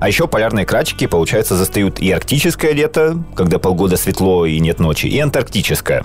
А 0.00 0.08
еще 0.08 0.26
полярные 0.26 0.66
крачки, 0.66 1.06
получается, 1.06 1.54
застают 1.54 2.00
и 2.00 2.10
арктическое 2.10 2.72
лето, 2.72 3.22
когда 3.36 3.60
полгода 3.60 3.96
светло 3.96 4.44
и 4.44 4.58
нет 4.58 4.80
ночи, 4.80 5.06
и 5.06 5.20
антарктическое. 5.20 6.04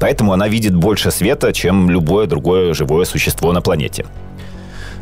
Поэтому 0.00 0.32
она 0.32 0.48
видит 0.48 0.74
больше 0.74 1.10
света, 1.10 1.52
чем 1.52 1.90
любое 1.90 2.26
другое 2.26 2.72
живое 2.72 3.04
существо 3.04 3.52
на 3.52 3.60
планете. 3.60 4.06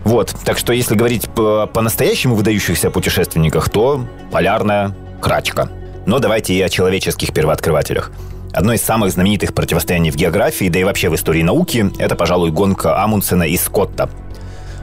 Вот, 0.04 0.34
так 0.44 0.58
что 0.58 0.72
если 0.72 0.94
говорить 0.94 1.28
по- 1.28 1.66
по-настоящему 1.66 2.34
выдающихся 2.34 2.90
путешественниках, 2.90 3.68
то 3.68 4.06
полярная 4.30 4.94
крачка. 5.20 5.68
Но 6.06 6.18
давайте 6.18 6.54
и 6.54 6.60
о 6.62 6.68
человеческих 6.68 7.32
первооткрывателях. 7.32 8.10
Одно 8.52 8.72
из 8.72 8.82
самых 8.82 9.12
знаменитых 9.12 9.54
противостояний 9.54 10.10
в 10.10 10.16
географии, 10.16 10.68
да 10.68 10.80
и 10.80 10.84
вообще 10.84 11.08
в 11.08 11.14
истории 11.14 11.42
науки, 11.42 11.92
это, 11.98 12.16
пожалуй, 12.16 12.50
гонка 12.50 13.02
Амундсена 13.02 13.44
и 13.44 13.56
Скотта– 13.56 14.10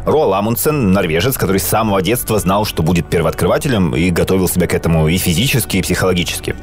Роал 0.08 0.34
Амундсен– 0.36 0.92
норвежец, 0.94 1.38
который 1.38 1.60
с 1.60 1.66
самого 1.66 2.02
детства 2.02 2.40
знал, 2.40 2.64
что 2.64 2.82
будет 2.82 3.10
первооткрывателем 3.10 3.94
и 3.94 4.10
готовил 4.10 4.48
себя 4.48 4.66
к 4.66 4.74
этому 4.74 5.10
и 5.10 5.18
физически, 5.18 5.78
и 5.78 5.82
психологически. 5.82 6.56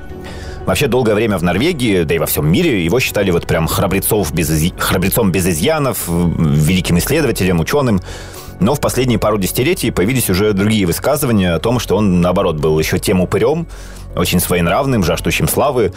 Вообще 0.65 0.87
долгое 0.87 1.15
время 1.15 1.37
в 1.37 1.43
Норвегии, 1.43 2.05
да 2.05 2.15
и 2.15 2.19
во 2.19 2.25
всем 2.25 2.51
мире, 2.51 2.83
его 2.83 3.01
считали 3.01 3.31
вот 3.31 3.47
прям 3.47 3.67
храбрецов 3.67 4.33
без, 4.33 4.51
храбрецом 4.79 5.31
без 5.31 5.47
изъянов, 5.47 6.09
великим 6.09 6.97
исследователем, 6.97 7.61
ученым. 7.61 8.01
Но 8.61 8.75
в 8.75 8.81
последние 8.81 9.19
пару 9.19 9.39
десятилетий 9.39 9.91
появились 9.91 10.31
уже 10.31 10.53
другие 10.53 10.87
высказывания 10.87 11.55
о 11.55 11.59
том, 11.59 11.79
что 11.79 11.97
он, 11.97 12.21
наоборот, 12.21 12.57
был 12.57 12.79
еще 12.79 12.99
тем 12.99 13.21
упырем, 13.21 13.67
очень 14.17 14.41
своенравным, 14.41 15.03
жаждущим 15.05 15.49
славы. 15.49 15.93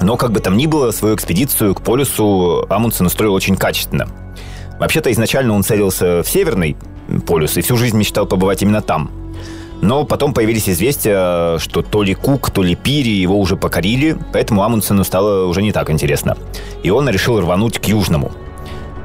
Но 0.00 0.16
как 0.16 0.32
бы 0.32 0.40
там 0.40 0.56
ни 0.56 0.66
было, 0.66 0.90
свою 0.90 1.14
экспедицию 1.14 1.74
к 1.74 1.82
полюсу 1.82 2.66
Амундсен 2.68 3.06
устроил 3.06 3.34
очень 3.34 3.56
качественно– 3.56 4.08
Вообще-то 4.78 5.10
изначально 5.10 5.54
он 5.54 5.62
целился 5.62 6.22
в 6.22 6.28
Северный 6.28 6.76
полюс 7.26 7.56
и 7.56 7.62
всю 7.62 7.76
жизнь 7.76 7.96
мечтал 7.96 8.26
побывать 8.26 8.62
именно 8.62 8.80
там. 8.80 9.10
Но 9.80 10.04
потом 10.04 10.34
появились 10.34 10.68
известия, 10.68 11.58
что 11.58 11.82
то 11.82 12.02
ли 12.02 12.14
Кук, 12.14 12.50
то 12.50 12.62
ли 12.62 12.74
Пири 12.74 13.10
его 13.10 13.38
уже 13.38 13.56
покорили, 13.56 14.16
поэтому 14.32 14.62
Амундсену 14.62 15.04
стало 15.04 15.46
уже 15.46 15.62
не 15.62 15.72
так 15.72 15.90
интересно. 15.90 16.36
И 16.82 16.90
он 16.90 17.08
решил 17.08 17.40
рвануть 17.40 17.78
к 17.78 17.86
Южному. 17.86 18.32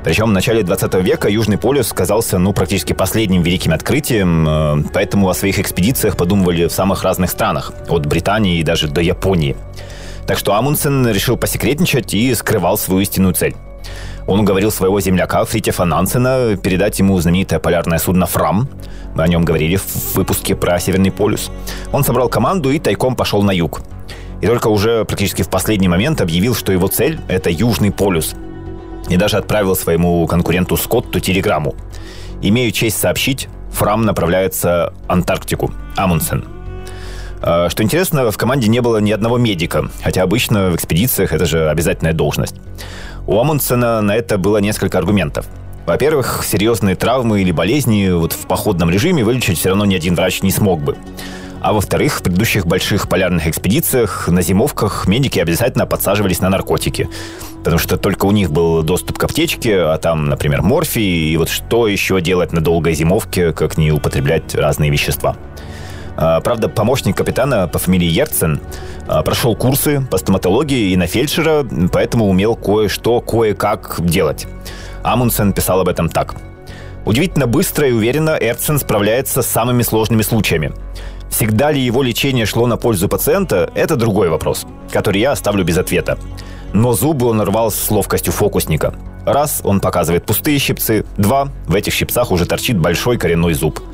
Причем 0.04 0.26
в 0.26 0.34
начале 0.34 0.64
20 0.64 0.94
века 0.96 1.30
Южный 1.30 1.58
полюс 1.58 1.94
казался 1.94 2.38
ну, 2.38 2.52
практически 2.52 2.92
последним 2.92 3.42
великим 3.42 3.72
открытием, 3.72 4.48
э, 4.48 4.84
поэтому 4.94 5.30
о 5.30 5.34
своих 5.34 5.60
экспедициях 5.60 6.18
подумывали 6.18 6.68
в 6.68 6.72
самых 6.72 7.04
разных 7.04 7.30
странах, 7.30 7.72
от 7.88 8.06
Британии 8.06 8.60
и 8.60 8.64
даже 8.64 8.90
до 8.90 9.02
Японии. 9.02 9.56
Так 10.28 10.38
что 10.38 10.56
Амундсен 10.56 11.08
решил 11.08 11.38
посекретничать 11.38 12.14
и 12.14 12.34
скрывал 12.36 12.78
свою 12.78 13.02
истинную 13.02 13.34
цель. 13.34 13.56
Он 14.28 14.40
уговорил 14.40 14.72
своего 14.72 15.00
земляка 15.02 15.44
Фритефа 15.46 15.86
Нансена 15.86 16.56
передать 16.56 17.00
ему 17.00 17.20
знаменитое 17.20 17.60
полярное 17.60 18.00
судно 18.00 18.26
«Фрам». 18.26 18.70
Мы 19.16 19.24
о 19.24 19.28
нем 19.28 19.44
говорили 19.46 19.76
в 19.76 20.16
выпуске 20.16 20.56
про 20.56 20.80
Северный 20.80 21.12
полюс. 21.12 21.52
Он 21.92 22.04
собрал 22.04 22.30
команду 22.30 22.72
и 22.72 22.80
тайком 22.80 23.16
пошел 23.16 23.44
на 23.44 23.52
юг. 23.52 23.82
И 24.42 24.48
только 24.48 24.68
уже 24.68 25.06
практически 25.06 25.42
в 25.42 25.50
последний 25.50 25.88
момент 25.88 26.20
объявил, 26.20 26.56
что 26.56 26.72
его 26.72 26.88
цель– 26.88 27.20
это 27.28 27.50
Южный 27.50 27.92
полюс. 27.92 28.36
И 29.10 29.18
даже 29.18 29.38
отправил 29.38 29.76
своему 29.76 30.26
конкуренту 30.28 30.78
Скотту 30.78 31.20
телеграмму. 31.20 31.76
«Имею 32.42 32.72
честь 32.72 33.00
сообщить, 33.00 33.48
Фрам 33.72 34.04
направляется 34.04 34.94
в 35.08 35.12
Антарктику. 35.12 35.72
Амундсен». 35.96 36.46
А, 37.42 37.70
что 37.70 37.84
интересно, 37.84 38.32
в 38.32 38.38
команде 38.38 38.70
не 38.70 38.82
было 38.82 38.98
ни 38.98 39.12
одного 39.12 39.38
медика, 39.38 39.90
хотя 40.02 40.24
обычно 40.24 40.70
в 40.70 40.76
экспедициях 40.76 41.34
это 41.34 41.46
же 41.46 41.70
обязательная 41.70 42.14
должность. 42.14 42.56
У 43.28 43.38
Амундсена 43.38 44.02
на 44.02 44.16
это 44.16 44.38
было 44.38 44.58
несколько 44.58 44.98
аргументов. 44.98 45.46
Во-первых, 45.86 46.44
серьезные 46.46 46.96
травмы 46.96 47.42
или 47.42 47.52
болезни 47.52 48.10
вот 48.10 48.32
в 48.32 48.48
походном 48.48 48.90
режиме 48.90 49.26
вылечить 49.26 49.60
все 49.60 49.70
равно 49.70 49.84
ни 49.84 49.96
один 49.96 50.16
врач 50.16 50.42
не 50.42 50.52
смог 50.52 50.82
бы. 50.82 50.96
А 51.64 51.72
во-вторых, 51.72 52.20
в 52.20 52.24
предыдущих 52.24 52.68
больших 52.68 53.08
полярных 53.08 53.48
экспедициях 53.48 54.28
на 54.28 54.42
зимовках 54.42 55.08
медики 55.08 55.40
обязательно 55.40 55.86
подсаживались 55.86 56.42
на 56.42 56.50
наркотики. 56.50 57.10
Потому 57.60 57.78
что 57.78 57.96
только 57.96 58.26
у 58.26 58.32
них 58.32 58.52
был 58.52 58.84
доступ 58.84 59.18
к 59.18 59.24
аптечке, 59.24 59.80
а 59.80 59.98
там, 59.98 60.26
например, 60.26 60.62
морфий. 60.62 61.32
И 61.32 61.38
вот 61.38 61.48
что 61.48 61.88
еще 61.88 62.20
делать 62.20 62.52
на 62.52 62.60
долгой 62.60 62.96
зимовке, 62.96 63.54
как 63.54 63.78
не 63.78 63.94
употреблять 63.94 64.54
разные 64.54 64.92
вещества. 64.92 65.38
А, 66.18 66.42
правда, 66.42 66.68
помощник 66.68 67.16
капитана 67.16 67.70
по 67.70 67.80
фамилии 67.80 68.10
Ерцен 68.10 68.60
а, 69.08 69.24
прошел 69.24 69.56
курсы 69.56 70.06
по 70.12 70.18
стоматологии 70.18 70.92
и 70.92 70.98
на 70.98 71.08
фельдшера, 71.08 71.66
поэтому 71.94 72.28
умел 72.28 72.58
кое-что, 72.58 73.22
кое-как 73.22 74.02
делать. 74.02 74.48
Амундсен 75.02 75.54
писал 75.54 75.80
об 75.80 75.88
этом 75.88 76.10
так. 76.10 76.36
Удивительно 77.06 77.48
быстро 77.48 77.88
и 77.88 77.94
уверенно 77.94 78.38
Эрцен 78.40 78.80
справляется 78.80 79.42
с 79.42 79.48
самыми 79.48 79.82
сложными 79.82 80.22
случаями. 80.22 80.74
Всегда 81.34 81.72
ли 81.72 81.82
его 81.82 82.04
лечение 82.04 82.46
шло 82.46 82.68
на 82.68 82.78
пользу 82.78 83.10
пациента– 83.10 83.72
это 83.76 83.96
другой 83.96 84.30
вопрос, 84.30 84.68
который 84.92 85.20
я 85.20 85.32
оставлю 85.32 85.64
без 85.64 85.80
ответа. 85.80 86.20
Но 86.74 86.94
зубы 86.94 87.26
он 87.26 87.42
рвал 87.42 87.72
с 87.72 87.90
ловкостью 87.90 88.32
фокусника. 88.32 88.94
Раз– 89.26 89.62
он 89.64 89.80
показывает 89.80 90.28
пустые 90.28 90.60
щипцы, 90.60 91.06
два– 91.18 91.48
в 91.68 91.74
этих 91.74 91.92
щипцах 91.92 92.32
уже 92.32 92.46
торчит 92.46 92.78
большой 92.78 93.18
коренной 93.18 93.56
зуб– 93.56 93.80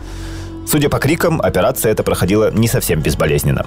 Судя 0.68 0.88
по 0.90 1.00
крикам, 1.00 1.42
операция 1.42 1.92
эта 1.94 2.04
проходила 2.04 2.52
не 2.52 2.68
совсем 2.68 3.02
безболезненно. 3.02 3.66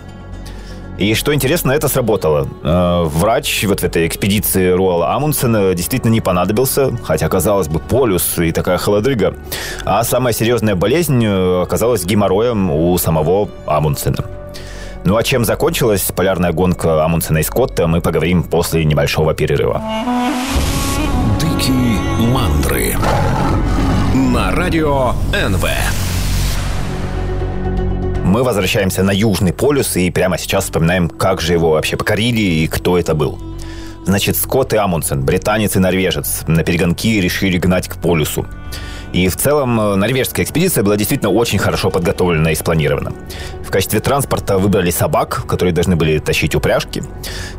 И 1.02 1.14
что 1.14 1.34
интересно, 1.34 1.72
это 1.72 1.88
сработало. 1.88 2.46
Э, 2.62 3.02
врач 3.02 3.64
вот 3.64 3.80
в 3.80 3.82
этой 3.82 4.06
экспедиции 4.06 4.70
Руала 4.70 5.12
Амундсена 5.14 5.74
действительно 5.74 6.12
не 6.12 6.20
понадобился, 6.20 6.96
хотя, 7.02 7.28
казалось 7.28 7.66
бы, 7.66 7.80
полюс 7.80 8.38
и 8.38 8.52
такая 8.52 8.78
холодрыга. 8.78 9.34
А 9.84 10.04
самая 10.04 10.32
серьезная 10.32 10.76
болезнь 10.76 11.24
э, 11.24 11.62
оказалась 11.62 12.04
геморроем 12.04 12.70
у 12.70 12.96
самого 12.98 13.48
Амундсена. 13.66 14.24
Ну 15.04 15.16
а 15.16 15.24
чем 15.24 15.44
закончилась 15.44 16.02
полярная 16.14 16.52
гонка 16.52 17.04
Амундсена 17.04 17.38
и 17.38 17.42
Скотта, 17.42 17.88
мы 17.88 18.00
поговорим 18.00 18.44
после 18.44 18.84
небольшого 18.84 19.34
перерыва. 19.34 19.82
Дикие 21.40 21.98
мандры 22.32 22.94
на 24.14 24.52
радио 24.52 25.14
НВ. 25.32 25.64
Мы 28.32 28.44
возвращаемся 28.44 29.02
на 29.02 29.10
Южный 29.10 29.52
полюс 29.52 29.94
и 29.94 30.10
прямо 30.10 30.38
сейчас 30.38 30.64
вспоминаем, 30.64 31.10
как 31.10 31.42
же 31.42 31.52
его 31.52 31.72
вообще 31.72 31.98
покорили 31.98 32.40
и 32.40 32.66
кто 32.66 32.96
это 32.96 33.14
был. 33.14 33.38
Значит, 34.06 34.38
Скотт 34.38 34.72
и 34.72 34.78
Амундсен, 34.78 35.22
британец 35.22 35.76
и 35.76 35.78
норвежец, 35.78 36.44
на 36.46 36.64
перегонки 36.64 37.20
решили 37.20 37.58
гнать 37.58 37.88
к 37.88 37.96
полюсу. 37.96 38.46
И 39.12 39.28
в 39.28 39.36
целом 39.36 39.78
э, 39.78 39.96
норвежская 39.96 40.46
экспедиция 40.46 40.82
была 40.82 40.96
действительно 40.96 41.30
очень 41.30 41.58
хорошо 41.58 41.90
подготовлена 41.90 42.52
и 42.52 42.54
спланирована. 42.54 43.12
В 43.62 43.70
качестве 43.70 44.00
транспорта 44.00 44.56
выбрали 44.56 44.90
собак, 44.90 45.44
которые 45.46 45.74
должны 45.74 45.96
были 45.96 46.18
тащить 46.18 46.54
упряжки. 46.54 47.02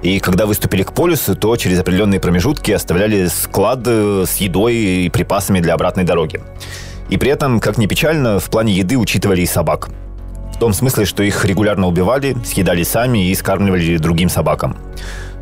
И 0.01 0.19
когда 0.19 0.47
выступили 0.47 0.81
к 0.81 0.93
полюсу, 0.93 1.35
то 1.35 1.55
через 1.55 1.79
определенные 1.81 2.19
промежутки 2.19 2.71
оставляли 2.71 3.27
склады 3.27 4.25
с 4.25 4.37
едой 4.37 4.75
и 4.75 5.09
припасами 5.09 5.59
для 5.59 5.75
обратной 5.75 6.03
дороги. 6.03 6.41
И 7.09 7.17
при 7.19 7.29
этом, 7.29 7.59
как 7.59 7.77
ни 7.77 7.85
печально, 7.85 8.39
в 8.39 8.49
плане 8.49 8.73
еды 8.73 8.97
учитывали 8.97 9.41
и 9.41 9.45
собак– 9.45 9.89
в 10.53 10.57
том 10.59 10.73
смысле, 10.73 11.05
что 11.05 11.23
их 11.23 11.43
регулярно 11.45 11.87
убивали, 11.87 12.35
съедали 12.45 12.83
сами 12.83 13.29
и 13.29 13.35
скармливали 13.35 13.97
другим 13.97 14.29
собакам. 14.29 14.77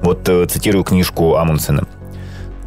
Вот 0.02 0.28
э, 0.30 0.46
цитирую 0.46 0.84
книжку 0.84 1.36
Амундсена. 1.36 1.86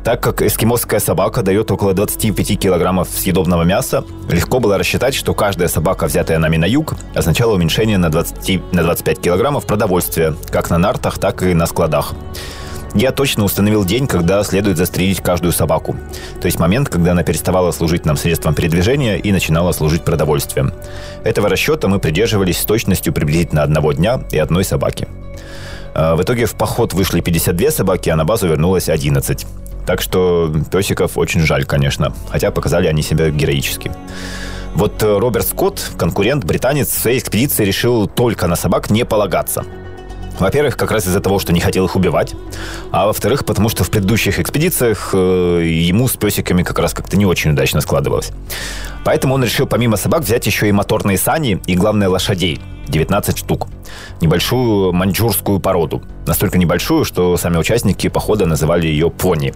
Так 0.05 0.23
как 0.23 0.43
эскимосская 0.43 1.01
собака 1.01 1.43
дает 1.43 1.71
около 1.71 1.95
25 1.95 2.59
килограммов 2.59 3.09
съедобного 3.09 3.63
мяса, 3.63 4.05
легко 4.29 4.61
было 4.61 4.77
рассчитать, 4.77 5.15
что 5.15 5.33
каждая 5.33 5.69
собака, 5.69 6.07
взятая 6.07 6.39
нами 6.39 6.59
на 6.59 6.67
юг, 6.67 6.95
означала 7.15 7.55
уменьшение 7.55 7.97
на, 7.97 8.11
20, 8.11 8.73
на 8.73 8.83
25 8.83 9.21
килограммов 9.21 9.65
продовольствия, 9.65 10.35
как 10.51 10.69
на 10.69 10.77
нартах, 10.77 11.19
так 11.19 11.43
и 11.43 11.55
на 11.55 11.65
складах 11.65 12.13
я 12.95 13.11
точно 13.11 13.45
установил 13.45 13.85
день, 13.85 14.07
когда 14.07 14.43
следует 14.45 14.77
застрелить 14.77 15.21
каждую 15.21 15.53
собаку. 15.53 15.97
То 16.41 16.47
есть 16.47 16.61
момент, 16.61 16.89
когда 16.89 17.13
она 17.13 17.25
переставала 17.25 17.73
служить 17.73 18.07
нам 18.07 18.17
средством 18.17 18.55
передвижения 18.55 19.17
и 19.17 19.33
начинала 19.33 19.73
служить 19.73 20.05
продовольствием. 20.05 20.73
Этого 21.25 21.49
расчета 21.49 21.89
мы 21.89 21.99
придерживались 21.99 22.59
с 22.59 22.65
точностью 22.65 23.13
приблизительно 23.13 23.63
одного 23.63 23.93
дня 23.93 24.21
и 24.31 24.39
одной 24.39 24.65
собаки. 24.65 25.09
А, 25.95 26.15
в 26.15 26.23
итоге 26.23 26.47
в 26.47 26.55
поход 26.55 26.95
вышли 26.95 27.21
52 27.21 27.71
собаки, 27.73 28.11
а 28.11 28.17
на 28.17 28.25
базу 28.25 28.47
вернулось 28.47 28.89
11. 28.89 29.45
Так 29.87 30.01
что 30.01 30.55
песиков 30.71 31.19
очень 31.19 31.41
жаль, 31.41 31.65
конечно, 31.65 32.15
хотя 32.31 32.51
показали 32.53 32.87
они 32.87 33.03
себя 33.03 33.31
героически. 33.31 33.91
Вот 34.75 35.03
э, 35.03 35.19
Роберт 35.19 35.47
Скотт, 35.47 35.93
конкурент, 35.97 36.45
британец, 36.45 36.89
в 36.89 36.99
своей 36.99 37.19
экспедиции 37.19 37.65
решил 37.65 38.09
только 38.09 38.47
на 38.47 38.57
собак 38.57 38.91
не 38.91 39.05
полагаться– 39.05 39.65
Во-первых, 40.38 40.76
как 40.76 40.91
раз 40.91 41.07
из-за 41.07 41.21
того, 41.21 41.38
что 41.38 41.53
не 41.53 41.61
хотел 41.61 41.85
их 41.87 41.97
убивать. 41.97 42.35
А 42.91 43.07
во-вторых, 43.07 43.45
потому 43.45 43.69
что 43.69 43.85
в 43.85 43.91
предыдущих 43.91 44.38
экспедициях 44.38 45.11
э, 45.12 45.62
ему 45.64 46.09
с 46.09 46.17
песиками 46.17 46.62
как 46.62 46.79
раз 46.79 46.93
как-то 46.93 47.17
не 47.17 47.26
очень 47.26 47.53
удачно 47.53 47.81
складывалось. 47.81 48.31
Поэтому 49.05 49.35
он 49.35 49.45
решил 49.45 49.67
помимо 49.67 49.97
собак 49.97 50.23
взять 50.23 50.47
еще 50.47 50.69
и 50.69 50.73
моторные 50.73 51.19
сани 51.19 51.61
и, 51.67 51.75
главное, 51.75 52.09
лошадей. 52.09 52.61
19 52.88 53.38
штук. 53.38 53.69
Небольшую 54.21 54.93
маньчжурскую 54.93 55.59
породу. 55.59 56.03
Настолько 56.26 56.59
небольшую, 56.59 57.05
что 57.05 57.37
сами 57.37 57.57
участники 57.57 58.09
похода 58.09 58.47
называли 58.47 58.87
ее 58.87 59.11
пони. 59.11 59.55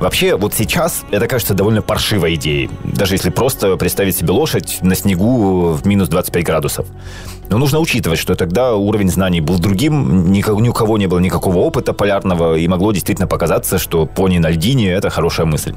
Вообще, 0.00 0.36
вот 0.36 0.54
сейчас 0.54 1.04
это 1.10 1.28
кажется 1.28 1.54
довольно 1.54 1.82
паршивой 1.82 2.34
идеей. 2.34 2.70
Даже 2.84 3.14
если 3.14 3.30
просто 3.30 3.76
представить 3.76 4.16
себе 4.16 4.32
лошадь 4.32 4.78
на 4.82 4.94
снегу 4.94 5.72
в 5.72 5.86
минус 5.86 6.08
25 6.08 6.44
градусов. 6.44 6.86
Но 7.48 7.58
нужно 7.58 7.78
учитывать, 7.78 8.18
что 8.18 8.34
тогда 8.34 8.74
уровень 8.74 9.10
знаний 9.10 9.40
был 9.40 9.58
другим, 9.58 10.32
ни 10.32 10.68
у 10.68 10.72
кого 10.72 10.98
не 10.98 11.06
было 11.06 11.18
никакого 11.18 11.58
опыта 11.58 11.92
полярного, 11.92 12.56
и 12.56 12.66
могло 12.66 12.92
действительно 12.92 13.28
показаться, 13.28 13.78
что 13.78 14.06
пони 14.06 14.38
на 14.38 14.50
льдине– 14.50 14.90
это 14.92 15.10
хорошая 15.10 15.46
мысль. 15.46 15.74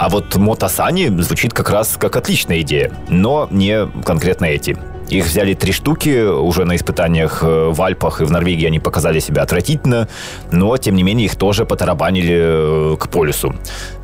А 0.00 0.08
вот 0.08 0.34
мотосани 0.36 1.08
звучит 1.20 1.52
как 1.52 1.68
раз 1.68 1.98
как 1.98 2.16
отличная 2.16 2.62
идея, 2.62 2.90
но 3.10 3.46
не 3.50 3.86
конкретно 4.02 4.46
эти. 4.46 4.78
Их 5.10 5.26
взяли 5.26 5.52
три 5.52 5.72
штуки, 5.72 6.26
уже 6.26 6.64
на 6.64 6.74
испытаниях 6.74 7.40
э, 7.42 7.68
в 7.70 7.82
Альпах 7.82 8.22
и 8.22 8.24
в 8.24 8.30
Норвегии 8.30 8.66
они 8.66 8.78
показали 8.78 9.20
себя 9.20 9.42
отвратительно, 9.42 10.08
но, 10.50 10.74
тем 10.78 10.94
не 10.94 11.02
менее, 11.02 11.26
их 11.26 11.36
тоже 11.36 11.66
потарабанили 11.66 12.94
э, 12.94 12.96
к 12.98 13.10
полюсу. 13.10 13.54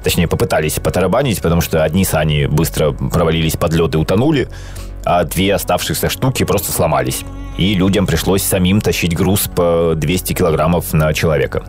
Точнее, 0.05 0.29
попытались 0.29 0.75
потарабанить, 0.75 1.41
потому 1.41 1.63
что 1.63 1.83
одни 1.83 2.05
сани 2.05 2.45
быстро 2.45 2.93
провалились 2.93 3.57
под 3.57 3.73
лед 3.73 3.95
и 3.95 3.97
утонули, 3.97 4.49
а 5.03 5.25
две 5.25 5.55
оставшихся 5.55 6.11
штуки 6.11 6.45
просто 6.45 6.73
сломались. 6.73 7.25
И 7.57 7.73
людям 7.73 8.07
пришлось 8.07 8.43
самим 8.43 8.83
тащить 8.83 9.17
груз 9.17 9.49
по 9.49 9.95
200 9.97 10.35
килограммов 10.35 10.93
на 10.93 11.15
человека. 11.15 11.65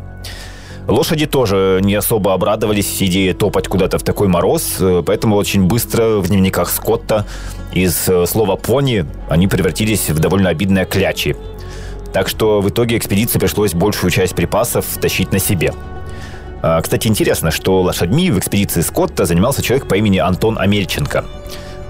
Лошади 0.88 1.26
тоже 1.26 1.82
не 1.84 1.96
особо 1.96 2.34
обрадовались 2.34 3.04
идее 3.04 3.34
топать 3.34 3.68
куда-то 3.68 3.98
в 3.98 4.04
такой 4.04 4.30
мороз, 4.30 4.78
э, 4.80 5.04
поэтому 5.06 5.36
очень 5.36 5.66
быстро 5.66 6.20
в 6.20 6.28
дневниках 6.30 6.70
Скотта 6.70 7.26
из 7.74 8.08
э, 8.08 8.26
слова 8.26 8.56
«пони» 8.56 9.06
они 9.28 9.50
превратились 9.50 10.10
в 10.10 10.20
довольно 10.20 10.50
обидные 10.50 10.86
клячи. 10.86 11.36
Так 12.14 12.30
что 12.30 12.62
в 12.62 12.70
итоге 12.70 12.98
экспедиции 12.98 13.38
пришлось 13.38 13.74
большую 13.74 14.12
часть 14.12 14.34
припасов 14.34 14.86
тащить 15.02 15.34
на 15.34 15.40
себе. 15.40 15.74
А, 16.62 16.82
кстати, 16.82 17.08
интересно, 17.10 17.52
что 17.52 17.82
лошадьми 17.82 18.32
в 18.32 18.40
экспедиции 18.40 18.80
Скотта 18.80 19.26
занимался 19.26 19.62
человек 19.62 19.90
по 19.90 19.96
имени 19.96 20.20
Антон 20.20 20.58
Амельченко– 20.58 21.26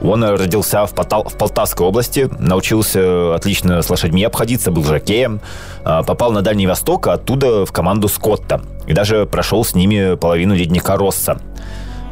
он 0.02 0.24
родился 0.24 0.86
в, 0.86 0.94
Потал, 0.94 1.24
в 1.24 1.38
Полтавской 1.38 1.86
области, 1.86 2.30
научился 2.40 3.36
отлично 3.36 3.82
с 3.82 3.90
лошадьми 3.90 4.24
обходиться, 4.24 4.72
был 4.72 4.84
жокеем, 4.84 5.42
а, 5.84 6.04
попал 6.04 6.32
на 6.32 6.42
Дальний 6.42 6.68
Восток, 6.68 7.08
а 7.08 7.14
оттуда 7.14 7.66
в 7.66 7.72
команду 7.72 8.08
Скотта. 8.08 8.62
И 8.86 8.94
даже 8.94 9.26
прошел 9.26 9.64
с 9.64 9.76
ними 9.76 10.16
половину 10.16 10.56
ледника 10.56 10.98
Росса. 10.98 11.40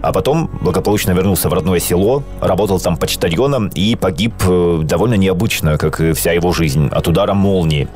А 0.01 0.11
потом 0.11 0.49
благополучно 0.61 1.11
вернулся 1.11 1.49
в 1.49 1.53
родное 1.53 1.79
село, 1.79 2.23
работал 2.39 2.79
там 2.79 2.95
почтальоном 2.97 3.69
и 3.69 3.95
погиб 3.95 4.33
э, 4.47 4.81
довольно 4.83 5.15
необычно, 5.15 5.77
как 5.77 5.99
и 5.99 6.13
вся 6.13 6.31
его 6.31 6.53
жизнь, 6.53 6.89
от 6.91 7.07
удара 7.07 7.33
молнии. 7.33 7.87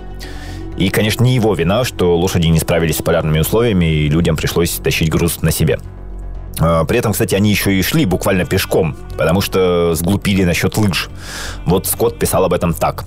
И, 0.77 0.89
конечно, 0.89 1.24
не 1.24 1.36
его 1.36 1.53
вина, 1.53 1.84
что 1.84 2.17
лошади 2.17 2.48
не 2.48 2.60
справились 2.60 2.98
с 2.98 3.01
полярными 3.01 3.39
условиями, 3.39 3.86
и 3.86 4.10
людям 4.10 4.38
пришлось 4.38 4.72
тащить 4.72 5.10
груз 5.10 5.41
на 5.41 5.51
себе. 5.51 5.77
А, 6.60 6.84
при 6.86 7.00
этом, 7.00 7.13
кстати, 7.13 7.36
они 7.36 7.50
еще 7.50 7.74
и 7.74 7.82
шли 7.82 8.06
буквально 8.06 8.46
пешком, 8.46 8.96
потому 9.18 9.42
что 9.42 9.96
сглупили 9.96 10.44
насчет 10.44 10.78
лыж. 10.78 11.10
Вот 11.66 11.88
Скотт 11.88 12.20
писал 12.20 12.44
об 12.46 12.54
этом 12.54 12.74
так. 12.74 13.06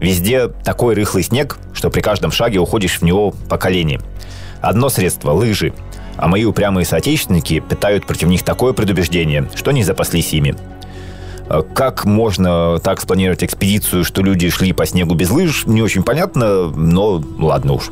«Везде 0.00 0.48
такой 0.48 0.94
рыхлый 0.94 1.22
снег, 1.22 1.58
что 1.74 1.90
при 1.90 2.00
каждом 2.00 2.32
шаге 2.32 2.58
уходишь 2.58 3.00
в 3.00 3.02
него 3.02 3.32
по 3.48 3.58
колени. 3.58 4.00
Одно 4.60 4.88
средство– 4.88 5.30
лыжи, 5.32 5.72
а 6.16 6.28
мои 6.28 6.44
упрямые 6.44 6.84
соотечественники 6.84 7.60
питают 7.60 8.06
против 8.06 8.28
них 8.28 8.42
такое 8.42 8.72
предубеждение, 8.72 9.48
что 9.54 9.72
не 9.72 9.84
запаслись 9.84 10.32
ими. 10.32 10.56
А 11.48 11.62
как 11.62 12.04
можно 12.04 12.78
так 12.78 13.00
спланировать 13.00 13.42
экспедицию, 13.42 14.04
что 14.04 14.22
люди 14.22 14.48
шли 14.50 14.72
по 14.72 14.86
снегу 14.86 15.14
без 15.14 15.30
лыж, 15.30 15.66
не 15.66 15.82
очень 15.82 16.02
понятно, 16.02 16.70
но 16.70 17.22
ладно 17.38 17.74
уж. 17.74 17.90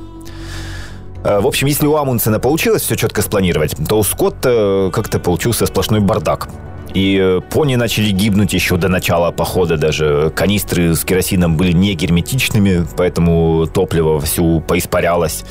Э, 1.25 1.41
в 1.41 1.47
общем, 1.47 1.67
если 1.67 1.87
у 1.87 1.97
Амундсена 1.97 2.39
получилось 2.39 2.83
все 2.83 2.97
четко 2.97 3.23
спланировать, 3.23 3.75
то 3.89 3.99
у 3.99 4.03
Скотта 4.03 4.91
как-то 4.93 5.19
получился 5.19 5.67
сплошной 5.67 6.01
бардак. 6.01 6.49
И 6.95 7.19
э, 7.21 7.41
пони 7.51 7.77
начали 7.77 8.11
гибнуть 8.11 8.53
еще 8.53 8.77
до 8.77 8.89
начала 8.89 9.31
похода 9.31 9.77
даже. 9.77 10.33
Канистры 10.35 10.95
с 10.95 11.05
керосином 11.05 11.57
были 11.57 11.73
не 11.73 11.95
герметичными, 11.95 12.87
поэтому 12.97 13.67
топливо 13.67 14.21
всю 14.21 14.61
поиспарялось. 14.61 15.45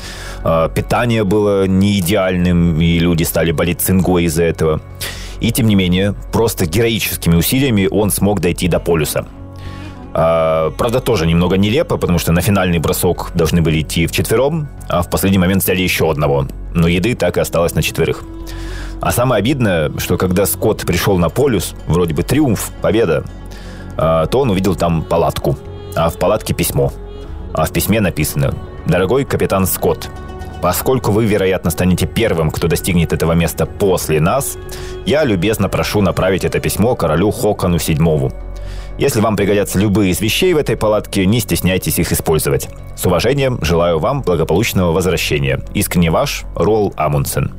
Э, 0.44 0.68
питание 0.74 1.24
было 1.24 1.66
не 1.66 1.98
идеальным, 2.00 2.80
и 2.80 2.98
люди 2.98 3.22
стали 3.22 3.52
болеть 3.52 3.80
цингой 3.80 4.24
из-за 4.24 4.44
этого. 4.44 4.80
И 5.40 5.52
тем 5.52 5.68
не 5.68 5.76
менее, 5.76 6.14
просто 6.32 6.66
героическими 6.66 7.36
усилиями 7.36 7.88
он 7.88 8.10
смог 8.10 8.40
дойти 8.40 8.66
до 8.66 8.80
полюса– 8.80 9.26
правда, 10.18 11.00
тоже 11.00 11.26
немного 11.26 11.56
нелепо, 11.56 11.96
потому 11.96 12.18
что 12.18 12.32
на 12.32 12.40
финальный 12.40 12.78
бросок 12.78 13.30
должны 13.34 13.62
были 13.62 13.82
идти 13.82 14.06
вчетвером, 14.06 14.68
а 14.88 15.02
в 15.02 15.10
последний 15.10 15.38
момент 15.38 15.62
взяли 15.62 15.80
еще 15.80 16.10
одного. 16.10 16.48
Но 16.74 16.88
еды 16.88 17.14
так 17.14 17.36
и 17.36 17.40
осталось 17.40 17.74
на 17.74 17.82
четверых. 17.82 18.24
А 19.00 19.12
самое 19.12 19.38
обидное, 19.38 19.92
что 19.98 20.16
когда 20.16 20.46
Скотт 20.46 20.84
пришел 20.84 21.18
на 21.18 21.28
полюс, 21.28 21.74
вроде 21.86 22.14
бы 22.14 22.24
триумф, 22.24 22.72
победа, 22.82 23.24
а, 23.96 24.26
то 24.26 24.40
он 24.40 24.50
увидел 24.50 24.74
там 24.74 25.02
палатку. 25.02 25.56
А 25.94 26.08
в 26.10 26.18
палатке 26.18 26.52
письмо. 26.52 26.92
А 27.54 27.64
в 27.64 27.72
письме 27.72 28.00
написано 28.00 28.54
«Дорогой 28.86 29.24
капитан 29.24 29.66
Скотт, 29.66 30.10
Поскольку 30.60 31.12
вы, 31.12 31.24
вероятно, 31.24 31.70
станете 31.70 32.06
первым, 32.06 32.50
кто 32.50 32.66
достигнет 32.66 33.12
этого 33.12 33.32
места 33.32 33.64
после 33.64 34.20
нас, 34.20 34.58
я 35.06 35.24
любезно 35.24 35.68
прошу 35.68 36.00
направить 36.00 36.44
это 36.44 36.58
письмо 36.58 36.96
королю 36.96 37.30
Хокону 37.30 37.76
VII. 37.76 38.32
Если 38.98 39.20
вам 39.20 39.36
пригодятся 39.36 39.78
любые 39.78 40.10
из 40.10 40.20
вещей 40.20 40.52
в 40.52 40.56
этой 40.56 40.76
палатке, 40.76 41.24
не 41.24 41.38
стесняйтесь 41.38 42.00
их 42.00 42.10
использовать. 42.10 42.68
С 42.96 43.06
уважением, 43.06 43.60
желаю 43.62 44.00
вам 44.00 44.22
благополучного 44.22 44.90
возвращения. 44.90 45.60
Искренне 45.72 46.10
ваш, 46.10 46.42
Ролл 46.56 46.92
Амундсен. 46.96 47.52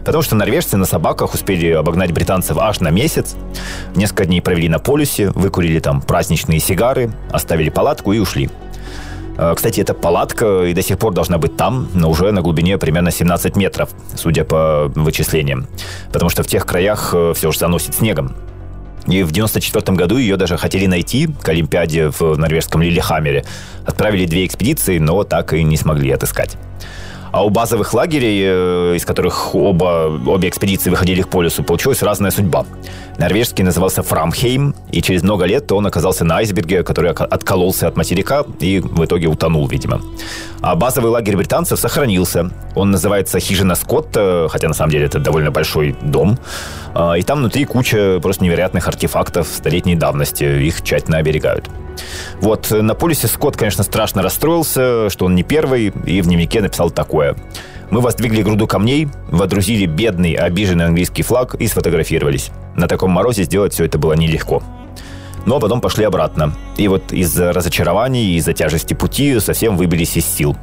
Потому 0.00 0.22
что 0.22 0.36
норвежцы 0.36 0.76
на 0.76 0.84
собаках 0.84 1.32
успели 1.32 1.70
обогнать 1.70 2.12
британцев 2.12 2.58
аж 2.58 2.80
на 2.80 2.90
месяц. 2.90 3.34
Несколько 3.96 4.26
дней 4.26 4.42
провели 4.42 4.68
на 4.68 4.78
полюсе, 4.78 5.30
выкурили 5.30 5.78
там 5.80 6.02
праздничные 6.02 6.60
сигары, 6.60 7.12
оставили 7.30 7.70
палатку 7.70 8.12
и 8.12 8.18
ушли. 8.18 8.50
Э, 9.38 9.54
кстати, 9.56 9.80
эта 9.80 9.94
палатка 9.94 10.64
и 10.64 10.74
до 10.74 10.82
сих 10.82 10.98
пор 10.98 11.14
должна 11.14 11.38
быть 11.38 11.56
там, 11.56 11.88
но 11.94 12.10
уже 12.10 12.30
на 12.30 12.42
глубине 12.42 12.76
примерно 12.76 13.10
17 13.10 13.56
метров, 13.56 13.88
судя 14.16 14.44
по 14.44 14.92
вычислениям. 14.94 15.66
Потому 16.12 16.28
что 16.28 16.42
в 16.42 16.46
тех 16.46 16.66
краях 16.66 17.14
э, 17.14 17.32
все 17.34 17.52
же 17.52 17.58
заносит 17.58 17.94
снегом. 17.94 18.34
И 19.08 19.22
в 19.22 19.32
94 19.32 19.96
году 19.96 20.16
ее 20.16 20.36
даже 20.36 20.56
хотели 20.56 20.86
найти 20.86 21.28
к 21.42 21.48
Олимпиаде 21.48 22.10
в 22.10 22.36
норвежском 22.36 22.82
Лилихаммере. 22.82 23.44
Отправили 23.86 24.26
две 24.26 24.44
экспедиции, 24.46 24.98
но 24.98 25.24
так 25.24 25.52
и 25.54 25.62
не 25.62 25.76
смогли 25.76 26.10
отыскать. 26.10 26.56
А 27.30 27.44
у 27.44 27.50
базовых 27.50 27.92
лагерей, 27.92 28.42
э, 28.42 28.96
из 28.96 29.04
которых 29.04 29.54
оба, 29.54 30.10
обе 30.26 30.48
экспедиции 30.48 30.90
выходили 30.90 31.22
к 31.22 31.28
полюсу, 31.28 31.62
получилась 31.62 32.02
разная 32.02 32.30
судьба. 32.30 32.64
Норвежский 33.18 33.64
назывался 33.64 34.02
Фрамхейм, 34.02 34.74
и 34.90 35.02
через 35.02 35.22
много 35.22 35.44
лет 35.44 35.70
он 35.72 35.86
оказался 35.86 36.24
на 36.24 36.38
айсберге, 36.38 36.82
который 36.82 37.10
откололся 37.10 37.88
от 37.88 37.96
материка 37.96 38.44
и 38.60 38.80
в 38.80 39.04
итоге 39.04 39.26
утонул, 39.26 39.66
видимо. 39.68 40.00
А 40.60 40.74
базовый 40.74 41.10
лагерь 41.10 41.36
британцев 41.36 41.78
сохранился. 41.78 42.50
Он 42.74 42.90
называется 42.90 43.38
«Хижина 43.38 43.74
Скотта», 43.74 44.48
хотя 44.50 44.68
на 44.68 44.74
самом 44.74 44.90
деле 44.90 45.06
это 45.06 45.18
довольно 45.18 45.50
большой 45.50 45.96
дом. 46.02 46.38
А, 46.94 47.14
и 47.14 47.22
там 47.22 47.38
внутри 47.38 47.64
куча 47.64 48.18
просто 48.20 48.44
невероятных 48.44 48.88
артефактов 48.88 49.46
столетней 49.46 49.94
давности. 49.94 50.44
Их 50.44 50.82
тщательно 50.82 51.18
оберегают. 51.18 51.70
Вот, 52.40 52.70
на 52.70 52.94
полюсе 52.94 53.28
Скотт, 53.28 53.56
конечно, 53.56 53.84
страшно 53.84 54.22
расстроился, 54.22 55.10
что 55.10 55.26
он 55.26 55.34
не 55.34 55.42
первый, 55.42 55.92
и 56.06 56.20
в 56.20 56.26
дневнике 56.26 56.60
написал 56.60 56.90
такое. 56.90 57.36
Мы 57.90 58.00
воздвигли 58.00 58.42
груду 58.42 58.66
камней, 58.66 59.08
водрузили 59.30 59.86
бедный, 59.86 60.34
обиженный 60.34 60.86
английский 60.86 61.22
флаг 61.22 61.54
и 61.54 61.66
сфотографировались. 61.66 62.50
На 62.76 62.86
таком 62.86 63.10
морозе 63.10 63.44
сделать 63.44 63.72
все 63.72 63.84
это 63.84 63.98
было 63.98 64.12
нелегко. 64.12 64.62
Но 65.48 65.60
потом 65.60 65.80
пошли 65.80 66.04
обратно. 66.04 66.52
И 66.76 66.88
вот 66.88 67.10
из-за 67.10 67.54
разочарований, 67.54 68.36
из-за 68.36 68.52
тяжести 68.52 68.92
пути 68.92 69.40
совсем 69.40 69.78
выбились 69.78 70.14
из 70.14 70.26
сил. 70.26 70.54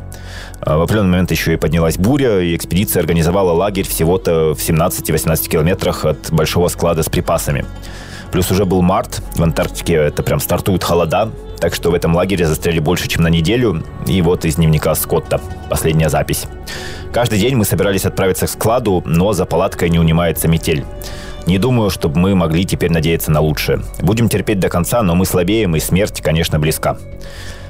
А 0.61 0.77
в 0.77 0.83
определенный 0.83 1.09
момент 1.09 1.31
еще 1.31 1.53
и 1.53 1.55
поднялась 1.55 1.97
буря, 1.97 2.39
и 2.39 2.55
экспедиция 2.55 2.99
организовала 2.99 3.51
лагерь 3.51 3.87
всего-то 3.87 4.53
в 4.53 4.59
17-18 4.59 5.49
километрах 5.49 6.05
от 6.05 6.31
большого 6.31 6.67
склада 6.67 7.01
с 7.01 7.09
припасами. 7.09 7.65
Плюс 8.31 8.51
уже 8.51 8.65
был 8.65 8.83
март, 8.83 9.23
в 9.33 9.41
Антарктике 9.41 9.95
это 9.95 10.21
прям 10.21 10.39
стартуют 10.39 10.83
холода, 10.83 11.31
так 11.59 11.73
что 11.73 11.89
в 11.89 11.95
этом 11.95 12.15
лагере 12.15 12.45
застряли 12.45 12.77
больше, 12.77 13.07
чем 13.07 13.23
на 13.23 13.29
неделю. 13.29 13.83
И 14.05 14.21
вот 14.21 14.45
из 14.45 14.57
дневника 14.57 14.93
Скотта 14.93 15.41
последняя 15.67 16.09
запись. 16.09 16.45
Каждый 17.11 17.39
день 17.39 17.55
мы 17.55 17.65
собирались 17.65 18.05
отправиться 18.05 18.45
к 18.45 18.51
складу, 18.51 19.01
но 19.03 19.33
за 19.33 19.45
палаткой 19.45 19.89
не 19.89 19.97
унимается 19.97 20.47
метель. 20.47 20.85
Не 21.45 21.59
думаю, 21.59 21.91
чтобы 21.91 22.19
мы 22.19 22.33
могли 22.33 22.65
теперь 22.65 22.91
надеяться 22.91 23.31
на 23.31 23.39
лучшее. 23.39 23.81
Будем 23.99 24.29
терпеть 24.29 24.59
до 24.59 24.69
конца, 24.69 25.03
но 25.03 25.13
мы 25.13 25.25
слабеем, 25.25 25.75
и 25.75 25.79
смерть, 25.79 26.21
конечно, 26.21 26.59
близка. 26.59 26.97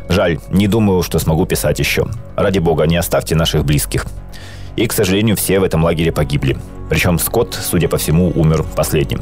Жаль, 0.08 0.40
не 0.50 0.68
думаю, 0.68 1.04
что 1.04 1.20
смогу 1.20 1.46
писать 1.46 1.80
еще. 1.80 2.08
Ради 2.38 2.60
бога, 2.60 2.86
не 2.86 2.96
оставьте 2.96 3.36
наших 3.36 3.66
близких. 3.66 4.06
И, 4.76 4.88
к 4.88 4.94
сожалению, 4.94 5.36
все 5.36 5.60
в 5.60 5.64
этом 5.64 5.84
лагере 5.84 6.12
погибли. 6.12 6.58
Причем 6.90 7.20
Скотт, 7.20 7.54
судя 7.54 7.90
по 7.90 7.98
всему, 7.98 8.32
умер 8.36 8.64
последним. 8.76 9.22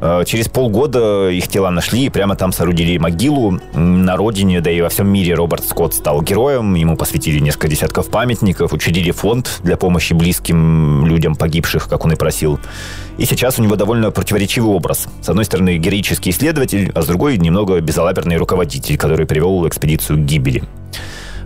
Э, 0.00 0.22
через 0.26 0.48
полгода 0.48 1.28
их 1.28 1.48
тела 1.48 1.70
нашли 1.70 2.06
и 2.06 2.08
прямо 2.08 2.36
там 2.36 2.52
соорудили 2.52 2.98
могилу. 2.98 3.60
На 3.74 4.16
родине, 4.16 4.60
да 4.60 4.70
и 4.70 4.80
во 4.80 4.88
всем 4.88 5.08
мире 5.08 5.34
Роберт 5.34 5.64
Скотт 5.64 5.94
стал 5.94 6.22
героем. 6.22 6.74
Ему 6.74 6.96
посвятили 6.96 7.40
несколько 7.40 7.68
десятков 7.68 8.08
памятников, 8.08 8.72
учредили 8.72 9.10
фонд 9.10 9.60
для 9.62 9.76
помощи 9.76 10.12
близким 10.12 11.06
людям 11.06 11.34
погибших, 11.34 11.88
как 11.88 12.04
он 12.04 12.12
и 12.12 12.16
просил. 12.16 12.58
И 13.18 13.24
сейчас 13.24 13.58
у 13.58 13.62
него 13.62 13.76
довольно 13.76 14.10
противоречивый 14.10 14.70
образ. 14.70 15.08
С 15.22 15.28
одной 15.28 15.44
стороны, 15.44 15.76
героический 15.76 16.30
исследователь, 16.30 16.92
а 16.94 17.02
с 17.02 17.06
другой 17.06 17.36
немного 17.36 17.80
безалаберный 17.80 18.36
руководитель, 18.36 18.96
который 18.96 19.26
привел 19.26 19.66
экспедицию 19.66 20.18
к 20.18 20.22
гибели. 20.22 20.62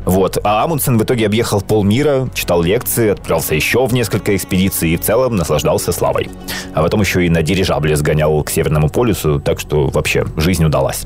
Вот. 0.04 0.38
А 0.42 0.64
Амундсен 0.64 0.98
в 0.98 1.04
итоге 1.04 1.26
объехал 1.26 1.60
полмира, 1.60 2.28
читал 2.34 2.62
лекции, 2.62 3.10
отправился 3.10 3.54
еще 3.54 3.86
в 3.86 3.94
несколько 3.94 4.34
экспедиций 4.34 4.90
и 4.90 4.96
в 4.96 5.00
целом 5.00 5.36
наслаждался 5.36 5.92
славой. 5.92 6.28
А 6.74 6.82
потом 6.82 7.00
еще 7.00 7.24
и 7.24 7.28
на 7.28 7.42
дирижабле 7.42 7.96
сгонял 7.96 8.42
к 8.42 8.50
Северному 8.50 8.88
полюсу, 8.88 9.40
так 9.40 9.60
что 9.60 9.86
вообще 9.86 10.26
жизнь 10.36 10.64
удалась. 10.64 11.04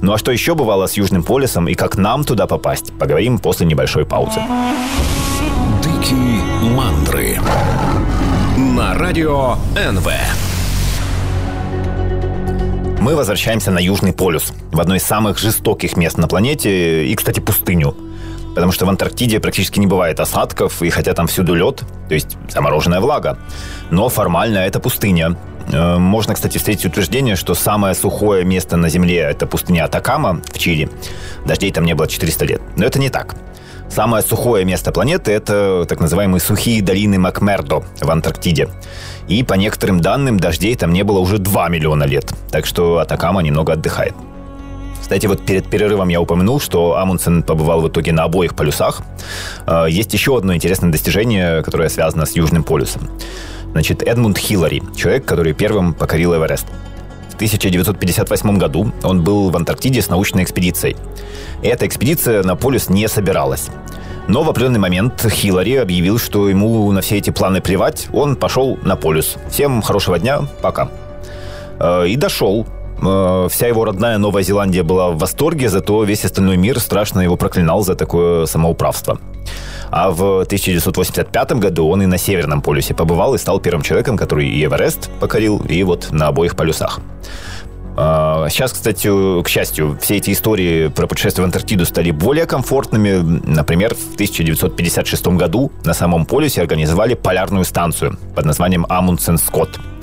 Ну 0.00 0.12
а 0.12 0.18
что 0.18 0.32
еще 0.32 0.54
бывало 0.54 0.86
с 0.86 0.94
Южным 0.94 1.22
полюсом 1.22 1.68
и 1.68 1.74
как 1.74 1.96
нам 1.96 2.24
туда 2.24 2.46
попасть, 2.46 2.92
поговорим 2.98 3.38
после 3.38 3.66
небольшой 3.66 4.04
паузы. 4.04 4.40
Дикие 5.82 6.40
мандры 6.74 7.38
на 8.56 8.94
радио 8.94 9.56
НВ. 9.76 10.08
Мы 13.00 13.16
возвращаемся 13.16 13.70
на 13.70 13.78
Южный 13.80 14.14
полюс, 14.14 14.54
в 14.72 14.80
одно 14.80 14.94
из 14.94 15.02
самых 15.02 15.38
жестоких 15.38 15.98
мест 15.98 16.16
на 16.16 16.26
планете 16.26 17.06
и, 17.06 17.14
кстати, 17.14 17.40
пустыню– 17.40 17.94
потому 18.54 18.72
что 18.72 18.86
в 18.86 18.88
Антарктиде 18.88 19.40
практически 19.40 19.78
не 19.78 19.86
бывает 19.86 20.20
осадков, 20.20 20.82
и 20.82 20.90
хотя 20.90 21.12
там 21.14 21.26
всюду 21.26 21.54
лед, 21.54 21.82
то 22.08 22.14
есть 22.14 22.36
замороженная 22.48 23.00
влага, 23.00 23.38
но 23.90 24.08
формально 24.08 24.58
это 24.58 24.80
пустыня. 24.80 25.36
Э, 25.72 25.98
можно, 25.98 26.34
кстати, 26.34 26.58
встретить 26.58 26.86
утверждение, 26.86 27.36
что 27.36 27.54
самое 27.54 27.94
сухое 27.94 28.44
место 28.44 28.76
на 28.76 28.88
Земле– 28.88 29.18
это 29.30 29.46
пустыня 29.46 29.84
Атакама 29.84 30.40
в 30.52 30.58
Чили. 30.58 30.88
Дождей 31.44 31.72
там 31.72 31.84
не 31.84 31.94
было 31.94 32.06
400 32.06 32.44
лет. 32.44 32.62
Но 32.76 32.84
это 32.84 32.98
не 32.98 33.10
так. 33.10 33.34
Самое 33.88 34.22
сухое 34.22 34.64
место 34.64 34.92
планеты– 34.92 35.32
это 35.32 35.84
так 35.88 36.00
называемые 36.00 36.40
сухие 36.40 36.82
долины 36.82 37.18
Макмердо 37.18 37.84
в 38.00 38.10
Антарктиде. 38.10 38.68
И 39.28 39.42
по 39.42 39.54
некоторым 39.54 40.00
данным, 40.00 40.38
дождей 40.38 40.74
там 40.74 40.92
не 40.92 41.02
было 41.02 41.18
уже 41.18 41.38
2 41.38 41.68
миллиона 41.68 42.04
лет. 42.04 42.32
Так 42.50 42.66
что 42.66 42.98
Атакама 42.98 43.40
немного 43.40 43.74
отдыхает. 43.74 44.14
Кстати, 45.04 45.26
вот 45.26 45.44
перед 45.44 45.68
перерывом 45.68 46.08
я 46.08 46.18
упомянул, 46.18 46.58
что 46.58 46.96
Амундсен 46.96 47.42
побывал 47.42 47.82
в 47.82 47.88
итоге 47.88 48.10
на 48.12 48.22
обоих 48.22 48.56
полюсах. 48.56 49.02
А, 49.66 49.84
есть 49.84 50.14
еще 50.14 50.34
одно 50.38 50.54
интересное 50.54 50.90
достижение, 50.90 51.62
которое 51.62 51.90
связано 51.90 52.24
с 52.24 52.34
Южным 52.34 52.64
полюсом. 52.64 53.10
Значит, 53.72 54.02
Эдмунд 54.02 54.38
Хиллари, 54.38 54.82
человек, 54.96 55.26
который 55.26 55.52
первым 55.52 55.92
покорил 55.92 56.34
Эверест. 56.34 56.66
В 57.28 57.34
1958 57.34 58.56
году 58.56 58.92
он 59.02 59.22
был 59.22 59.50
в 59.50 59.56
Антарктиде 59.58 60.00
с 60.00 60.08
научной 60.08 60.42
экспедицией. 60.42 60.96
Эта 61.62 61.86
экспедиция 61.86 62.42
на 62.42 62.56
полюс 62.56 62.88
не 62.88 63.06
собиралась. 63.06 63.68
Но 64.26 64.42
в 64.42 64.48
определенный 64.48 64.80
момент 64.80 65.20
Хиллари 65.30 65.74
объявил, 65.74 66.18
что 66.18 66.48
ему 66.48 66.90
на 66.92 67.02
все 67.02 67.18
эти 67.18 67.28
планы 67.28 67.60
плевать. 67.60 68.08
Он 68.14 68.36
пошел 68.36 68.78
на 68.82 68.96
полюс. 68.96 69.36
Всем 69.50 69.82
хорошего 69.82 70.18
дня, 70.18 70.48
пока. 70.62 70.88
А, 71.78 72.04
и 72.04 72.16
дошел. 72.16 72.66
Э, 73.04 73.48
вся 73.50 73.66
его 73.66 73.84
родная 73.84 74.18
Новая 74.18 74.42
Зеландия 74.42 74.82
была 74.82 75.10
в 75.10 75.18
восторге, 75.18 75.68
зато 75.68 76.02
весь 76.04 76.24
остальной 76.24 76.56
мир 76.56 76.80
страшно 76.80 77.20
его 77.20 77.36
проклинал 77.36 77.82
за 77.82 77.94
такое 77.94 78.46
самоуправство. 78.46 79.18
А 79.90 80.10
в 80.10 80.40
1985 80.42 81.52
году 81.52 81.88
он 81.88 82.02
и 82.02 82.06
на 82.06 82.18
Северном 82.18 82.62
полюсе 82.62 82.94
побывал 82.94 83.34
и 83.34 83.38
стал 83.38 83.60
первым 83.60 83.82
человеком, 83.82 84.16
который 84.16 84.48
и 84.48 84.64
Эверест 84.64 85.10
покорил, 85.20 85.58
и 85.68 85.82
вот 85.82 86.08
на 86.10 86.28
обоих 86.28 86.56
полюсах. 86.56 87.00
Сейчас, 87.94 88.72
а, 88.72 88.74
кстати, 88.74 89.42
к 89.42 89.48
счастью, 89.48 89.96
все 90.00 90.16
эти 90.16 90.32
истории 90.32 90.88
про 90.88 91.06
путешествие 91.06 91.44
в 91.44 91.46
Антарктиду 91.46 91.84
стали 91.84 92.10
более 92.10 92.44
комфортными. 92.44 93.20
Например, 93.46 93.94
в 93.94 94.14
1956 94.14 95.36
году 95.36 95.70
на 95.84 95.94
самом 95.94 96.26
полюсе 96.26 96.60
организовали 96.60 97.14
полярную 97.14 97.64
станцию 97.64 98.18
под 98.34 98.46
названием 98.46 98.84
Амундсен 98.88 99.38
Скотт. 99.38 99.78
Э, 99.78 99.93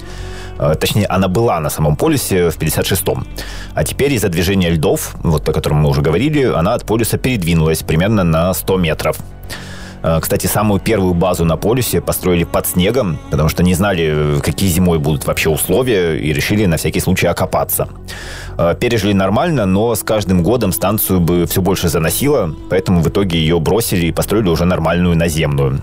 точнее, 0.80 1.06
она 1.08 1.28
была 1.28 1.60
на 1.60 1.70
самом 1.70 1.96
полюсе 1.96 2.50
в 2.50 2.58
56-м. 2.58 3.26
А 3.74 3.84
теперь 3.84 4.14
из-за 4.14 4.30
движения 4.30 4.70
льдов, 4.70 5.16
вот 5.24 5.48
о 5.48 5.54
котором 5.54 5.78
мы 5.78 5.90
уже 5.90 6.02
говорили, 6.02 6.44
она 6.44 6.74
от 6.74 6.86
полюса 6.86 7.18
передвинулась 7.18 7.84
примерно 7.84 8.24
на 8.24 8.54
100 8.54 8.78
метров. 8.78 9.18
Э, 10.04 10.20
кстати, 10.20 10.48
самую 10.48 10.80
первую 10.80 11.14
базу 11.14 11.46
на 11.46 11.58
полюсе 11.58 12.02
построили 12.02 12.44
под 12.44 12.68
снегом, 12.68 13.20
потому 13.30 13.50
что 13.50 13.64
не 13.64 13.74
знали, 13.74 14.40
какие 14.42 14.70
зимой 14.70 15.00
будут 15.00 15.26
вообще 15.26 15.50
условия, 15.50 16.18
и 16.18 16.34
решили 16.34 16.66
на 16.66 16.78
всякий 16.78 17.00
случай 17.00 17.28
окопаться. 17.28 17.88
Э, 18.58 18.76
пережили 18.80 19.14
нормально, 19.14 19.66
но 19.66 19.94
с 19.96 20.04
каждым 20.04 20.44
годом 20.44 20.72
станцию 20.72 21.20
бы 21.20 21.46
все 21.46 21.62
больше 21.62 21.90
заносило, 21.90 22.54
поэтому 22.70 23.02
в 23.02 23.10
итоге 23.10 23.40
ее 23.40 23.60
бросили 23.60 24.08
и 24.08 24.12
построили 24.12 24.50
уже 24.50 24.66
нормальную 24.66 25.16
наземную. 25.16 25.82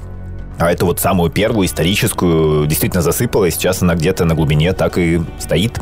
А 0.58 0.72
эту 0.72 0.86
вот 0.86 0.98
самую 0.98 1.30
первую 1.30 1.66
историческую 1.66 2.66
действительно 2.66 3.02
засыпало, 3.02 3.44
и 3.44 3.50
сейчас 3.50 3.82
она 3.82 3.94
где-то 3.94 4.24
на 4.24 4.34
глубине 4.34 4.72
так 4.72 4.98
и 4.98 5.22
стоит. 5.38 5.80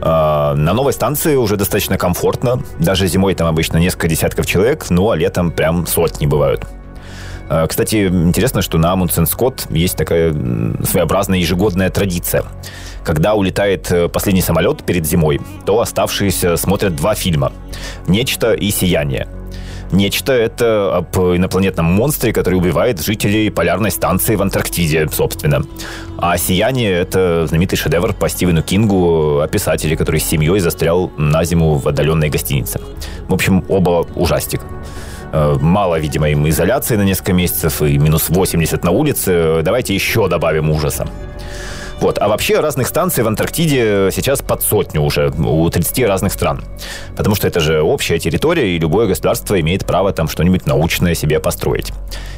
А, 0.00 0.54
на 0.54 0.72
новой 0.72 0.92
станции 0.92 1.36
уже 1.36 1.56
достаточно 1.56 1.98
комфортно. 1.98 2.62
Даже 2.78 3.06
зимой 3.06 3.34
там 3.34 3.48
обычно 3.48 3.78
несколько 3.78 4.08
десятков 4.08 4.46
человек, 4.46 4.86
ну 4.90 5.10
а 5.10 5.16
летом 5.16 5.50
прям 5.50 5.86
сотни 5.86 6.26
бывают. 6.26 6.66
А, 7.48 7.66
кстати, 7.66 8.06
интересно, 8.06 8.62
что 8.62 8.78
на 8.78 8.92
Амундсен 8.92 9.26
Скотт 9.26 9.66
есть 9.70 9.96
такая 9.96 10.32
своеобразная 10.84 11.38
ежегодная 11.38 11.90
традиция. 11.90 12.44
Когда 13.04 13.34
улетает 13.34 13.90
э, 13.90 14.08
последний 14.08 14.42
самолет 14.42 14.84
перед 14.84 15.04
зимой, 15.04 15.40
то 15.66 15.80
оставшиеся 15.80 16.56
смотрят 16.56 16.94
два 16.94 17.14
фильма 17.14 17.52
«Нечто» 18.06 18.52
и 18.52 18.70
«Сияние». 18.70 19.26
Нечто 19.92 20.32
это 20.32 20.96
об 20.96 21.16
инопланетном 21.16 21.86
монстре, 21.86 22.32
который 22.32 22.54
убивает 22.54 23.00
жителей 23.00 23.50
полярной 23.50 23.90
станции 23.90 24.36
в 24.36 24.42
Антарктиде, 24.42 25.08
собственно. 25.08 25.62
А 26.16 26.38
«Сияние»— 26.38 26.92
это 26.92 27.46
знаменитый 27.48 27.76
шедевр 27.76 28.12
по 28.12 28.28
Стивену 28.28 28.62
Кингу 28.62 29.40
о 29.40 29.48
писателе, 29.48 29.96
который 29.96 30.20
с 30.20 30.24
семьей 30.24 30.60
застрял 30.60 31.10
на 31.16 31.42
зиму 31.44 31.74
в 31.74 31.88
отдаленной 31.88 32.28
гостинице. 32.28 32.80
В 33.26 33.34
общем, 33.34 33.64
оба 33.68 34.06
ужастик 34.14 34.60
э, 35.32 35.56
мало, 35.60 35.98
видимо, 35.98 36.30
им 36.30 36.48
изоляции 36.48 36.94
на 36.94 37.02
несколько 37.02 37.32
месяцев 37.32 37.82
и 37.82 37.98
минус 37.98 38.28
80 38.28 38.84
на 38.84 38.92
улице. 38.92 39.60
Давайте 39.64 39.94
еще 39.94 40.28
добавим 40.28 40.70
ужаса. 40.70 41.08
Вот. 42.00 42.18
А 42.18 42.28
вообще 42.28 42.60
разных 42.60 42.86
станций 42.86 43.22
в 43.22 43.28
Антарктиде 43.28 44.08
сейчас 44.10 44.40
под 44.40 44.62
сотню 44.62 45.02
уже 45.02 45.30
у 45.30 45.68
30 45.68 46.06
разных 46.06 46.32
стран. 46.32 46.64
Потому 47.16 47.34
что 47.34 47.46
это 47.46 47.60
же 47.60 47.82
общая 47.82 48.18
территория, 48.18 48.74
и 48.74 48.78
любое 48.78 49.06
государство 49.06 49.60
имеет 49.60 49.84
право 49.84 50.12
там 50.12 50.26
что-нибудь 50.28 50.66
научное 50.66 51.14
себе 51.14 51.40
построить. 51.40 51.92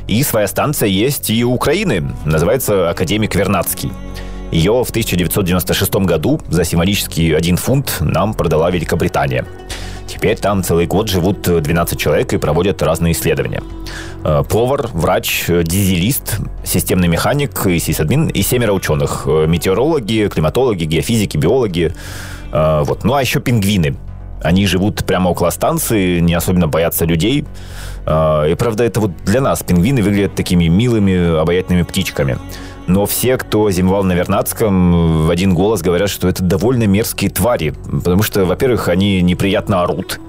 И 0.09 0.23
своя 0.25 0.49
станция 0.49 0.89
есть 0.89 1.31
и 1.31 1.45
у 1.45 1.53
Украины. 1.53 2.11
Называется 2.25 2.91
Академик 2.91 3.35
Вернадский. 3.37 3.93
Ее 4.51 4.85
в 4.85 4.91
1996 4.91 5.95
году 5.95 6.41
за 6.49 6.65
символический 6.65 7.35
один 7.35 7.57
фунт 7.57 7.99
нам 8.01 8.35
продала 8.35 8.71
Великобритания. 8.71 9.47
Теперь 10.13 10.37
там 10.37 10.63
целый 10.63 10.87
год 10.87 11.09
живут 11.09 11.41
12 11.41 11.99
человек 11.99 12.35
и 12.35 12.37
проводят 12.37 12.83
разные 12.83 13.15
исследования. 13.15 13.63
Э, 14.25 14.43
повар, 14.47 14.89
врач, 14.93 15.47
дизелист, 15.49 16.39
системный 16.67 17.09
механик 17.09 17.67
и 17.67 17.79
сисадмин 17.79 18.29
и 18.29 18.43
семеро 18.43 18.73
ученых. 18.73 19.23
Э, 19.27 19.47
метеорологи, 19.47 20.29
климатологи, 20.29 20.85
геофизики, 20.85 21.39
биологи. 21.39 21.95
Э, 22.53 22.83
вот. 22.85 23.05
Ну 23.05 23.15
а 23.15 23.23
еще 23.23 23.41
пингвины. 23.41 23.97
Они 24.43 24.67
живут 24.67 25.03
прямо 25.07 25.31
около 25.31 25.49
станции, 25.49 26.21
не 26.21 26.35
особенно 26.35 26.69
боятся 26.69 27.05
людей. 27.05 27.45
И 28.05 28.57
правда, 28.59 28.83
это 28.83 28.99
вот 29.01 29.13
для 29.25 29.41
нас 29.41 29.63
пингвины 29.63 30.03
выглядят 30.03 30.35
такими 30.35 30.67
милыми, 30.67 31.41
обаятельными 31.41 31.85
птичками. 31.85 32.39
Но 32.87 33.07
все, 33.07 33.37
кто 33.37 33.71
зимовал 33.71 34.03
на 34.03 34.13
Вернадском, 34.13 35.27
в 35.27 35.31
один 35.31 35.55
голос 35.55 35.83
говорят, 35.83 36.11
что 36.11 36.29
это 36.29 36.43
довольно 36.43 36.85
мерзкие 36.85 37.31
твари. 37.31 37.75
Потому 37.85 38.23
что, 38.23 38.45
во-первых, 38.45 38.89
они 38.89 39.23
неприятно 39.23 39.83
орут, 39.83 40.21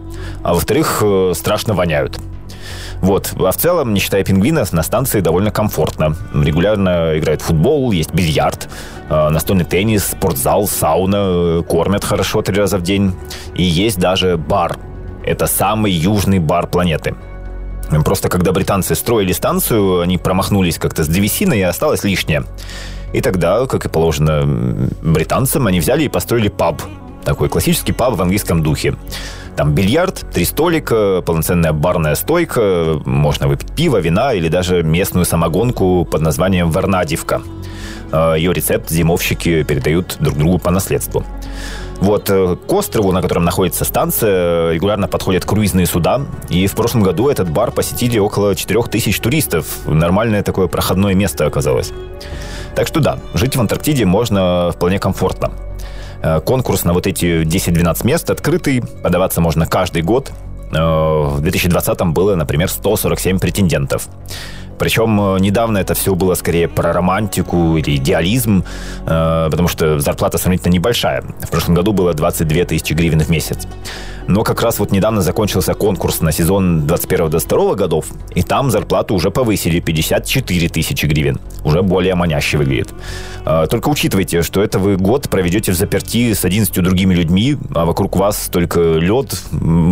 а 0.43 0.53
во-вторых, 0.53 1.01
э, 1.03 1.33
страшно 1.35 1.73
воняют. 1.73 2.19
Вот. 3.01 3.33
А 3.37 3.51
в 3.51 3.57
целом, 3.57 3.93
не 3.93 3.99
считая 3.99 4.23
пингвинов, 4.23 4.71
на 4.71 4.81
станции 4.81 5.19
довольно 5.19 5.51
комфортно. 5.51 6.15
Регулярно 6.33 7.17
играют 7.17 7.41
в 7.41 7.45
футбол, 7.45 7.91
есть 7.91 8.13
бильярд, 8.13 8.69
э, 9.09 9.29
настольный 9.29 9.65
теннис, 9.65 10.05
спортзал, 10.05 10.67
сауна, 10.67 11.17
э, 11.17 11.63
кормят 11.67 12.05
хорошо 12.05 12.41
три 12.41 12.55
раза 12.55 12.77
в 12.77 12.81
день. 12.81 13.13
И 13.55 13.63
есть 13.63 13.99
даже 13.99 14.37
бар. 14.37 14.77
Это 15.25 15.47
самый 15.47 15.91
южный 15.91 16.39
бар 16.39 16.67
планеты. 16.67 17.15
Просто 18.01 18.29
когда 18.29 18.51
британцы 18.51 18.95
строили 18.95 19.31
станцию, 19.33 20.01
они 20.01 20.17
промахнулись 20.17 20.77
как-то 20.77 21.03
с 21.03 21.07
древесиной, 21.07 21.59
и 21.59 21.63
осталось 21.63 22.03
лишнее. 22.03 22.43
И 23.13 23.21
тогда, 23.21 23.65
как 23.67 23.85
и 23.85 23.89
положено 23.89 24.89
британцам, 25.01 25.67
они 25.67 25.79
взяли 25.79 26.03
и 26.03 26.09
построили 26.09 26.47
паб 26.47 26.81
Такой 27.23 27.47
классический 27.49 27.93
паб 27.93 28.15
в 28.15 28.21
английском 28.21 28.63
духе. 28.63 28.95
Там 29.55 29.73
бильярд, 29.75 30.25
три 30.33 30.45
столика, 30.45 31.21
полноценная 31.21 31.73
барная 31.73 32.15
стойка, 32.15 32.99
можно 33.05 33.47
выпить 33.47 33.71
пиво, 33.75 33.97
вина 33.97 34.33
или 34.33 34.47
даже 34.47 34.81
местную 34.81 35.25
самогонку 35.25 36.05
под 36.05 36.21
названием 36.21 36.71
Варнадивка. 36.71 37.43
Э, 38.11 38.33
Ее 38.35 38.51
рецепт 38.51 38.89
зимовщики 38.89 39.63
передают 39.63 40.17
друг 40.19 40.37
другу 40.37 40.57
по 40.57 40.71
наследству. 40.71 41.23
Вот 42.03 42.29
э, 42.29 42.57
к 42.57 42.73
острову, 42.73 43.13
на 43.13 43.21
котором 43.21 43.45
находится 43.45 43.85
станция, 43.85 44.73
регулярно 44.73 45.07
подходят 45.07 45.45
круизные 45.45 45.85
суда. 45.85 46.21
И 46.49 46.67
в 46.67 46.73
прошлом 46.73 47.01
году 47.01 47.29
этот 47.29 47.49
бар 47.49 47.71
посетили 47.71 48.19
около 48.19 48.55
4000 48.55 49.21
туристов. 49.21 49.65
Нормальное 49.87 50.43
такое 50.43 50.67
проходное 50.67 51.13
место 51.13 51.45
оказалось. 51.45 51.93
Так 52.75 52.87
что 52.87 52.99
да, 52.99 53.19
жить 53.33 53.55
в 53.55 53.61
Антарктиде 53.61 54.03
можно 54.03 54.71
вполне 54.75 54.99
комфортно. 54.99 55.53
Э, 56.21 56.41
конкурс 56.41 56.83
на 56.83 56.91
вот 56.91 57.07
эти 57.07 57.43
10-12 57.43 58.05
мест 58.05 58.29
открытый. 58.29 58.83
Подаваться 59.01 59.39
можно 59.39 59.65
каждый 59.65 60.01
год. 60.01 60.29
Э, 60.73 61.35
в 61.37 61.39
2020 61.39 62.01
было, 62.07 62.35
например, 62.35 62.67
147 62.67 63.39
претендентов. 63.39 64.09
Причем 64.77 65.35
э, 65.35 65.39
недавно 65.39 65.77
это 65.77 65.93
все 65.93 66.15
было 66.15 66.35
скорее 66.35 66.67
про 66.67 66.93
романтику 66.93 67.77
или 67.77 67.95
идеализм, 67.95 68.63
потому 69.05 69.67
что 69.67 69.99
зарплата 69.99 70.37
сравнительно 70.37 70.71
небольшая. 70.71 71.23
В 71.41 71.49
прошлом 71.49 71.75
году 71.75 71.93
было 71.93 72.13
22 72.13 72.65
тысячи 72.65 72.93
гривен 72.93 73.19
в 73.19 73.29
месяц. 73.29 73.67
Но 74.27 74.43
как 74.43 74.61
раз 74.61 74.79
вот 74.79 74.91
недавно 74.91 75.21
закончился 75.21 75.73
конкурс 75.73 76.21
на 76.21 76.31
сезон 76.31 76.85
21-22 76.85 77.75
годов, 77.75 78.05
и 78.35 78.41
там 78.41 78.71
зарплату 78.71 79.15
уже 79.15 79.31
повысили 79.31 79.79
54 79.79 80.69
тысячи 80.69 81.05
гривен. 81.05 81.39
Уже 81.63 81.81
более 81.81 82.15
маняще 82.15 82.57
выглядит. 82.57 82.93
А, 83.45 83.67
только 83.67 83.89
учитывайте, 83.89 84.41
что 84.41 84.63
это 84.63 84.79
вы 84.79 84.97
год 84.97 85.29
проведете 85.29 85.71
в 85.71 85.75
заперти 85.75 86.33
с 86.33 86.45
11 86.45 86.73
другими 86.81 87.13
людьми, 87.13 87.57
а 87.75 87.85
вокруг 87.85 88.15
вас 88.15 88.47
только 88.51 88.79
лед, 88.79 89.35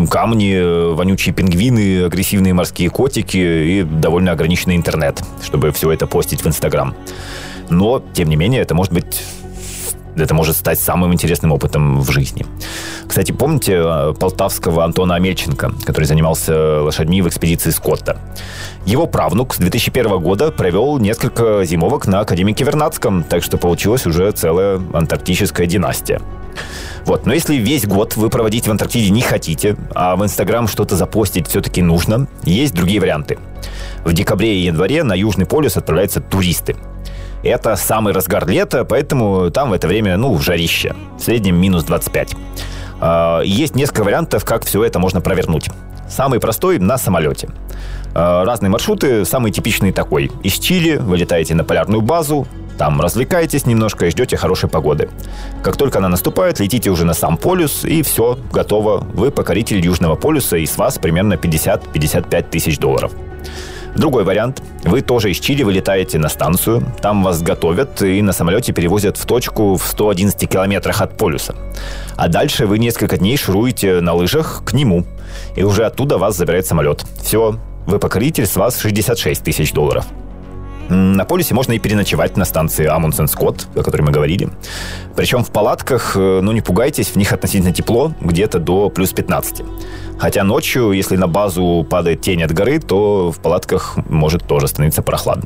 камни, 0.10 0.94
вонючие 0.94 1.34
пингвины, 1.34 2.06
агрессивные 2.06 2.54
морские 2.54 2.90
котики 2.90 3.38
и 3.38 3.84
довольно 3.84 4.32
ограниченный 4.72 4.76
интернет, 4.76 5.22
чтобы 5.44 5.72
все 5.72 5.92
это 5.92 6.08
постить 6.08 6.44
в 6.44 6.48
Инстаграм. 6.48 6.94
Но, 7.70 8.02
тем 8.14 8.30
не 8.30 8.36
менее, 8.36 8.62
это 8.62 8.76
может 8.76 8.94
быть 8.94 9.24
это 10.18 10.34
может 10.34 10.58
стать 10.58 10.78
самым 10.78 11.14
интересным 11.14 11.54
опытом 11.54 12.02
в 12.02 12.12
жизни. 12.12 12.46
Кстати, 13.08 13.32
помните 13.32 13.82
э, 13.82 14.14
полтавского 14.20 14.84
Антона 14.84 15.16
Амельченко, 15.16 15.72
который 15.86 16.04
занимался 16.04 16.82
лошадьми 16.82 17.22
в 17.22 17.30
экспедиции 17.30 17.72
Скотта? 17.72 18.18
Его 18.86 19.08
правнук 19.08 19.54
с 19.54 19.58
2001 19.58 20.20
года 20.20 20.52
провел 20.52 21.00
несколько 21.00 21.64
зимовок 21.64 22.08
на 22.08 22.20
Академике 22.20 22.66
Вернадском, 22.66 23.24
так 23.24 23.42
что 23.42 23.58
получилась 23.58 24.06
уже 24.06 24.30
целая 24.34 24.82
антарктическая 24.94 25.66
династия. 25.66 26.22
Вот. 27.06 27.26
Но 27.26 27.34
если 27.34 27.56
весь 27.56 27.86
год 27.86 28.18
вы 28.18 28.30
проводить 28.30 28.68
в 28.68 28.72
Антарктиде 28.72 29.12
не 29.12 29.22
хотите, 29.22 29.78
а 29.96 30.18
в 30.18 30.24
Инстаграм 30.24 30.68
что-то 30.68 30.98
запостить 30.98 31.48
все-таки 31.48 31.82
нужно, 31.82 32.28
есть 32.44 32.74
другие 32.74 33.00
варианты. 33.00 33.38
В 34.04 34.14
декабре 34.14 34.56
и 34.56 34.66
январе 34.66 35.04
на 35.04 35.14
Южный 35.14 35.46
полюс 35.46 35.78
отправляются 35.78 36.22
туристы– 36.22 36.76
это 37.44 37.76
самый 37.76 38.14
разгар 38.14 38.48
лета, 38.48 38.86
поэтому 38.86 39.50
там 39.50 39.72
в 39.72 39.74
это 39.74 39.88
время, 39.88 40.16
ну, 40.18 40.38
жарище. 40.38 40.96
В 41.18 41.24
среднем 41.24 41.60
минус 41.60 41.84
25. 41.84 42.36
А, 43.00 43.42
есть 43.42 43.76
несколько 43.76 44.04
вариантов, 44.04 44.46
как 44.46 44.64
все 44.64 44.84
это 44.84 45.00
можно 45.00 45.22
провернуть. 45.22 45.70
Самый 46.08 46.40
простой 46.40 46.78
на 46.78 46.98
самолете. 46.98 47.50
А, 48.14 48.46
разные 48.46 48.70
маршруты, 48.70 49.26
самый 49.26 49.52
типичный 49.52 49.92
такой. 49.92 50.32
Из 50.44 50.60
Чили 50.60 50.98
вы 50.98 51.18
летаете 51.18 51.56
на 51.56 51.64
полярную 51.64 52.02
базу, 52.02 52.48
там 52.78 53.02
развлекаетесь 53.02 53.66
немножко 53.66 54.06
и 54.06 54.12
ждете 54.12 54.38
хорошей 54.38 54.70
погоды. 54.70 55.10
Как 55.64 55.78
только 55.78 55.98
она 55.98 56.10
наступает, 56.10 56.60
летите 56.60 56.92
уже 56.92 57.06
на 57.06 57.14
сам 57.14 57.38
полюс, 57.38 57.86
и 57.86 58.04
все, 58.04 58.38
готово. 58.52 59.00
Вы 59.00 59.32
покоритель 59.32 59.84
Южного 59.84 60.16
полюса, 60.16 60.58
и 60.58 60.66
с 60.68 60.78
вас 60.78 61.00
примерно 61.00 61.36
50-55 61.36 62.50
тысяч 62.50 62.78
долларов. 62.78 63.14
Другой 63.96 64.24
вариант. 64.24 64.62
Вы 64.84 65.02
тоже 65.02 65.32
из 65.32 65.40
Чили 65.40 65.64
вылетаете 65.64 66.18
на 66.18 66.30
станцию, 66.30 66.84
там 67.02 67.24
вас 67.24 67.42
готовят 67.42 68.02
и 68.02 68.22
на 68.22 68.32
самолете 68.32 68.72
перевозят 68.72 69.18
в 69.18 69.26
точку 69.26 69.76
в 69.76 69.84
111 69.84 70.50
километрах 70.50 71.02
от 71.02 71.18
полюса. 71.18 71.56
А 72.16 72.28
дальше 72.28 72.66
вы 72.66 72.80
несколько 72.80 73.18
дней 73.18 73.38
шуруете 73.38 74.00
на 74.02 74.14
лыжах 74.14 74.64
к 74.66 74.74
нему, 74.74 75.06
и 75.56 75.64
уже 75.64 75.86
оттуда 75.86 76.18
вас 76.18 76.38
забирает 76.38 76.66
самолет. 76.66 77.06
Все, 77.22 77.60
вы 77.86 78.00
покоритель, 78.00 78.46
с 78.46 78.56
вас 78.56 78.80
66 78.80 79.44
тысяч 79.44 79.74
долларов. 79.74 80.06
На 80.92 81.24
полюсе 81.24 81.54
можно 81.54 81.72
и 81.72 81.80
переночевать 81.80 82.36
на 82.36 82.44
станции 82.44 82.86
Амундсен 82.86 83.30
Скотт, 83.30 83.66
о 83.76 83.82
которой 83.82 84.02
мы 84.02 84.12
говорили. 84.12 84.50
Причем 85.16 85.42
в 85.42 85.50
палатках, 85.50 86.18
э, 86.18 86.42
ну 86.44 86.52
не 86.52 86.60
пугайтесь, 86.60 87.08
в 87.08 87.16
них 87.16 87.32
относительно 87.32 87.72
тепло, 87.72 88.12
где-то 88.20 88.60
до 88.60 88.90
плюс 88.90 89.14
15. 89.14 89.64
Хотя 90.20 90.44
ночью, 90.44 90.92
если 90.92 91.16
на 91.16 91.28
базу 91.28 91.88
падает 91.90 92.20
тень 92.20 92.44
от 92.44 92.52
горы, 92.52 92.80
то 92.80 93.32
в 93.32 93.40
палатках 93.40 94.00
может 94.10 94.46
тоже 94.46 94.68
становиться 94.68 95.02
прохладно. 95.02 95.46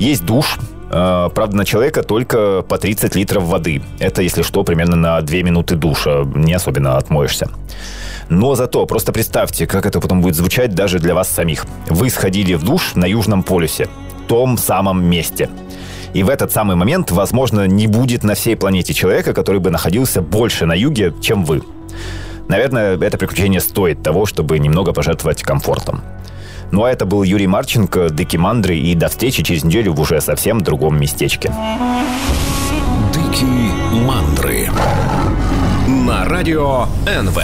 Есть 0.00 0.26
душ, 0.26 0.58
э, 0.90 1.30
Правда, 1.32 1.56
на 1.56 1.64
человека 1.64 2.02
только 2.02 2.62
по 2.62 2.76
30 2.76 3.14
литров 3.14 3.44
воды. 3.44 3.82
Это, 4.00 4.20
если 4.22 4.42
что, 4.42 4.64
примерно 4.64 4.96
на 4.96 5.20
2 5.20 5.42
минуты 5.42 5.76
душа. 5.76 6.24
Не 6.24 6.54
особенно 6.54 6.96
отмоешься. 6.96 7.50
Но 8.28 8.56
зато 8.56 8.84
просто 8.86 9.12
представьте, 9.12 9.68
как 9.68 9.86
это 9.86 10.00
потом 10.00 10.22
будет 10.22 10.34
звучать 10.34 10.74
даже 10.74 10.98
для 10.98 11.14
вас 11.14 11.28
самих. 11.28 11.66
Вы 11.88 12.10
сходили 12.10 12.54
в 12.54 12.64
душ 12.64 12.96
на 12.96 13.04
Южном 13.04 13.44
полюсе 13.44 13.88
том 14.26 14.58
самом 14.58 15.04
месте. 15.04 15.48
И 16.14 16.22
в 16.22 16.28
этот 16.28 16.52
самый 16.52 16.76
момент, 16.76 17.10
возможно, 17.10 17.66
не 17.66 17.86
будет 17.86 18.24
на 18.24 18.34
всей 18.34 18.56
планете 18.56 18.94
человека, 18.94 19.34
который 19.34 19.60
бы 19.60 19.70
находился 19.70 20.22
больше 20.22 20.66
на 20.66 20.72
юге, 20.72 21.12
чем 21.20 21.44
вы. 21.44 21.62
Наверное, 22.48 22.96
это 22.96 23.18
приключение 23.18 23.60
стоит 23.60 24.02
того, 24.02 24.24
чтобы 24.24 24.58
немного 24.58 24.92
пожертвовать 24.92 25.42
комфортом. 25.42 26.02
Ну 26.70 26.84
а 26.84 26.90
это 26.90 27.06
был 27.06 27.22
Юрий 27.22 27.46
Марченко, 27.46 28.08
Дыки 28.10 28.36
Мандры, 28.36 28.76
и 28.76 28.94
до 28.94 29.08
встречи 29.08 29.42
через 29.42 29.64
неделю 29.64 29.92
в 29.92 30.00
уже 30.00 30.20
совсем 30.20 30.62
другом 30.62 30.98
местечке. 30.98 31.52
Дыки 33.12 33.44
Мандры 33.92 34.70
на 35.86 36.24
радио 36.24 36.86
НВ. 37.06 37.38